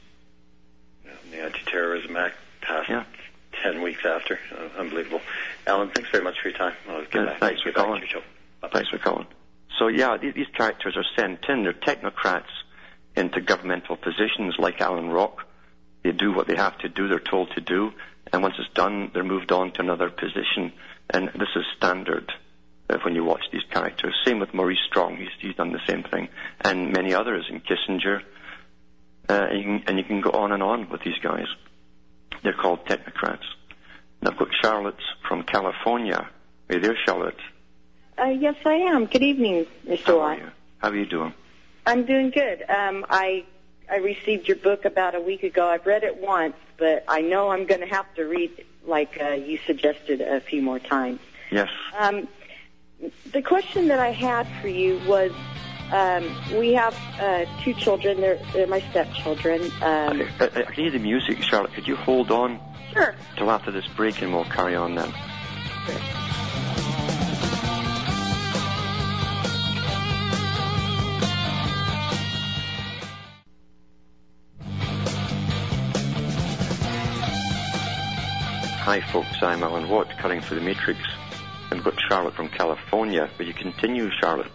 [1.31, 3.05] The Anti-Terrorism Act passed Yeah.
[3.63, 4.39] ten weeks after.
[4.53, 5.21] Uh, unbelievable.
[5.67, 6.75] Alan, thanks very much for your time.
[6.89, 8.03] I'll get Yeah, back, thanks for back calling.
[8.73, 9.27] Thanks for calling.
[9.79, 11.65] So yeah, these, these characters are sent in.
[11.65, 12.51] They're technocrats
[13.17, 15.45] into governmental positions like Allan Rock.
[16.05, 17.09] They do what they have to do.
[17.09, 17.93] They're told to do,
[18.33, 20.73] and once it's done, they're moved on to another position.
[21.11, 22.31] And this is standard
[22.91, 24.15] uh, when you watch these characters.
[24.25, 25.17] Same with Maurice Strong.
[25.17, 26.29] He's, he's done the same thing,
[26.61, 28.23] and many others in Kissinger.
[29.27, 31.47] Uh, and, you can, and you can go on and on with these guys.
[32.43, 33.47] They're called technocrats.
[34.21, 36.29] And I've got Charlotte from California.
[36.69, 37.41] Are you there, Charlotte?
[38.19, 39.07] Uh, yes, I am.
[39.07, 40.05] Good evening, Mr.
[40.05, 40.51] How are you?
[40.79, 41.33] How are you doing?
[41.87, 42.63] I'm doing good.
[42.69, 43.45] Um, I
[43.91, 45.67] I received your book about a week ago.
[45.67, 49.31] I've read it once, but I know I'm going to have to read like uh,
[49.31, 51.21] you suggested a few more times.
[51.51, 51.69] Yes.
[51.99, 52.29] Um,
[53.33, 55.33] the question that I had for you was,
[55.93, 58.21] um, we have uh, two children.
[58.21, 59.63] They're they're my stepchildren.
[59.63, 61.73] Um, I, I, I can hear the music, Charlotte.
[61.75, 62.61] Could you hold on
[62.93, 63.15] Sure.
[63.37, 65.13] till after this break and we'll carry on then?
[78.85, 79.43] Hi, folks.
[79.43, 81.01] I'm Alan Watt, cutting through the Matrix.
[81.71, 83.29] I've got Charlotte from California.
[83.39, 84.51] Will you continue, Charlotte?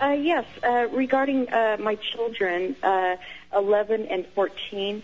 [0.00, 3.16] Uh, yes, uh, regarding uh, my children, uh,
[3.54, 5.02] 11 and 14,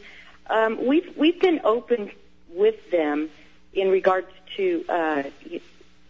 [0.51, 2.11] um, we've we've been open
[2.51, 3.31] with them
[3.73, 5.23] in regards to uh,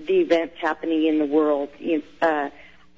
[0.01, 1.69] the events happening in the world.
[1.79, 2.51] You- Uh,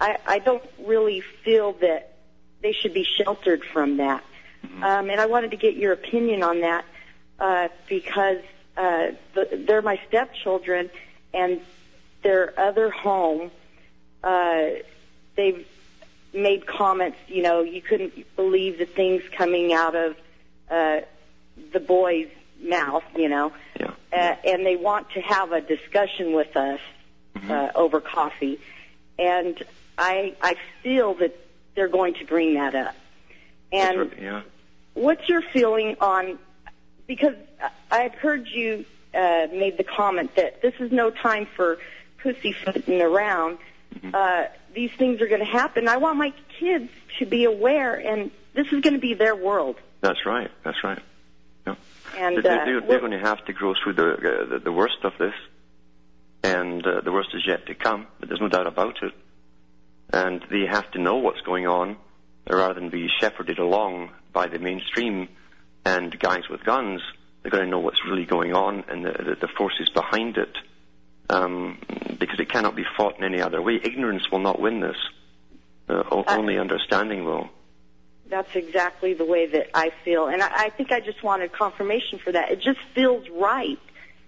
[0.02, 2.14] I, I don't really feel that
[2.62, 4.24] they should be sheltered from that,
[4.82, 6.84] um, and I wanted to get your opinion on that
[7.38, 8.38] uh, because
[8.76, 9.08] uh,
[9.52, 10.90] they're my stepchildren,
[11.34, 11.60] and
[12.22, 13.50] their other home.
[14.22, 14.66] Uh,
[15.36, 15.66] they've
[16.32, 20.16] made comments, you know, you couldn't believe the things coming out of
[20.70, 21.00] uh,
[21.72, 22.28] the boy's
[22.62, 23.92] mouth, you know, Yeah.
[24.12, 26.80] uh, and they want to have a discussion with us
[27.48, 28.60] uh, over coffee,
[29.18, 29.60] and
[29.96, 31.34] I I feel that
[31.74, 32.94] they're going to bring that up.
[33.72, 34.42] And yeah.
[34.94, 36.38] what's your feeling on?
[37.10, 37.70] Because I-
[38.04, 41.78] I've heard you uh, made the comment that this is no time for
[42.18, 43.58] pussyfooting around.
[44.14, 44.44] Uh,
[44.74, 45.88] these things are going to happen.
[45.88, 46.88] I want my kids
[47.18, 49.74] to be aware, and this is going to be their world.
[50.02, 50.52] That's right.
[50.62, 51.00] That's right.
[51.66, 51.74] Yeah.
[52.16, 54.72] And They- uh, they're, they're going to have to go through the, uh, the the
[54.72, 55.34] worst of this,
[56.44, 58.06] and uh, the worst is yet to come.
[58.20, 59.12] But there's no doubt about it.
[60.12, 61.96] And they have to know what's going on,
[62.48, 65.28] rather than be shepherded along by the mainstream
[65.84, 67.00] and guys with guns.
[67.42, 70.54] They're going to know what's really going on and the, the, the forces behind it,
[71.30, 71.78] um,
[72.18, 73.80] because it cannot be fought in any other way.
[73.82, 74.96] Ignorance will not win this.
[75.88, 77.48] Uh, o- only understanding will.
[78.28, 82.18] that's exactly the way that I feel, and I, I think I just wanted confirmation
[82.18, 82.50] for that.
[82.52, 83.78] It just feels right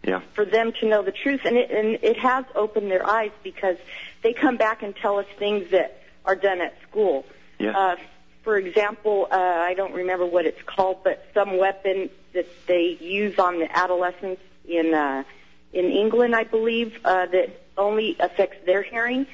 [0.03, 0.23] Yeah.
[0.35, 3.77] for them to know the truth, and it and it has opened their eyes because
[4.23, 7.25] they come back and tell us things that are done at school.
[7.61, 7.77] Yes.
[7.77, 7.97] Uh,
[8.43, 13.39] for example, uh, I don't remember what it's called, but some weapon that they use
[13.39, 15.25] on the adolescents in uh,
[15.73, 19.27] in England, I believe, uh, that only affects their hearing.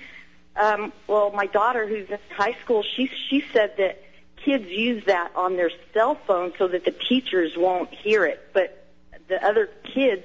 [0.57, 4.03] Um, well, my daughter, who's in high school, she she said that
[4.45, 8.87] kids use that on their cell phone so that the teachers won't hear it, but
[9.29, 10.25] the other kids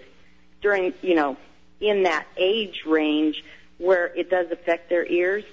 [0.61, 1.37] during you know
[1.79, 3.43] in that age range
[3.77, 5.43] where it does affect their ears.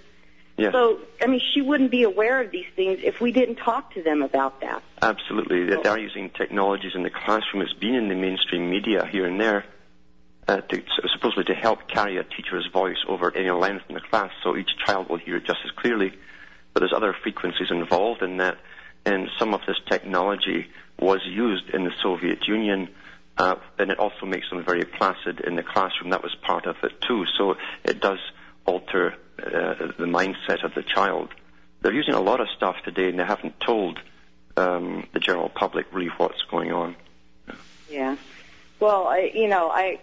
[0.60, 0.72] Yes.
[0.72, 4.02] So, I mean, she wouldn't be aware of these things if we didn't talk to
[4.02, 4.82] them about that.
[5.00, 5.64] Absolutely.
[5.64, 7.62] They are using technologies in the classroom.
[7.62, 9.64] It's been in the mainstream media here and there,
[10.48, 10.82] uh, to,
[11.14, 14.68] supposedly to help carry a teacher's voice over any length in the class so each
[14.84, 16.12] child will hear it just as clearly.
[16.74, 18.58] But there's other frequencies involved in that,
[19.06, 20.66] and some of this technology
[20.98, 22.90] was used in the Soviet Union,
[23.38, 26.10] uh, and it also makes them very placid in the classroom.
[26.10, 27.24] That was part of it too.
[27.38, 28.18] So it does
[28.66, 29.14] alter
[29.46, 31.28] uh, the mindset of the child.
[31.82, 33.98] they're using a lot of stuff today, and they haven't told
[34.56, 36.96] um, the general public really what's going on.
[37.88, 38.16] Yeah.
[38.78, 39.98] Well, I, you know, I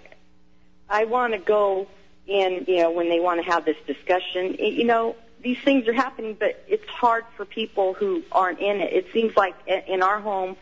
[0.89, 1.87] I want to go
[2.27, 4.55] in, you know, when they want to have this discussion.
[4.59, 8.93] You know, these things are happening, but it's hard for people who aren't in it.
[8.93, 9.55] It seems like
[9.87, 10.57] in our home,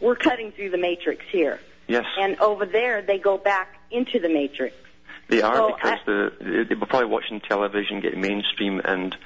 [0.00, 4.28] we're cutting through the matrix here, Yes, and over there they go back into the
[4.28, 4.74] matrix.
[5.28, 9.16] They are so because I- the, they were probably watching television, getting mainstream, and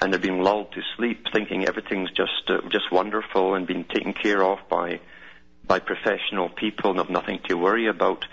[0.00, 4.12] and they're being lulled to sleep, thinking everything's just uh, just wonderful and being taken
[4.12, 5.00] care of by
[5.66, 8.24] by professional people and have nothing to worry about.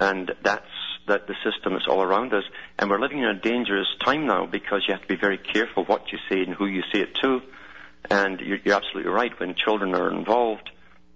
[0.00, 0.66] And that's
[1.06, 2.44] that the system that's all around us.
[2.78, 5.84] And we're living in a dangerous time now because you have to be very careful
[5.84, 7.40] what you say and who you say it to.
[8.10, 9.38] And you're, you're absolutely right.
[9.38, 10.70] When children are involved,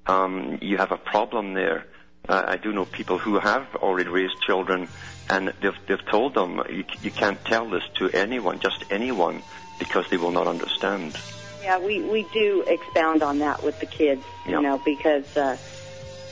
[0.07, 1.87] um, you have a problem there.
[2.27, 4.89] Uh, I do know people who have already raised children,
[5.31, 9.43] and they've, they've told them you, you can't tell this to anyone, just anyone,
[9.79, 11.17] because they will not understand.
[11.63, 14.57] Yeah, we we do expound on that with the kids, Yeah.
[14.57, 15.57] you know, because uh,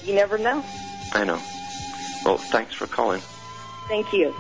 [0.05, 0.65] you never know.
[1.13, 1.41] I know.
[2.25, 3.21] Well, thanks for calling.
[3.89, 4.35] Thank you.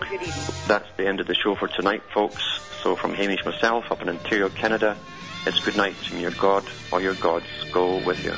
[0.00, 0.32] Good evening.
[0.68, 2.42] That's the end of the show for tonight, folks.
[2.82, 4.96] So from Hamish myself up in Ontario, Canada,
[5.46, 8.34] it's good night and your God or your gods go with you.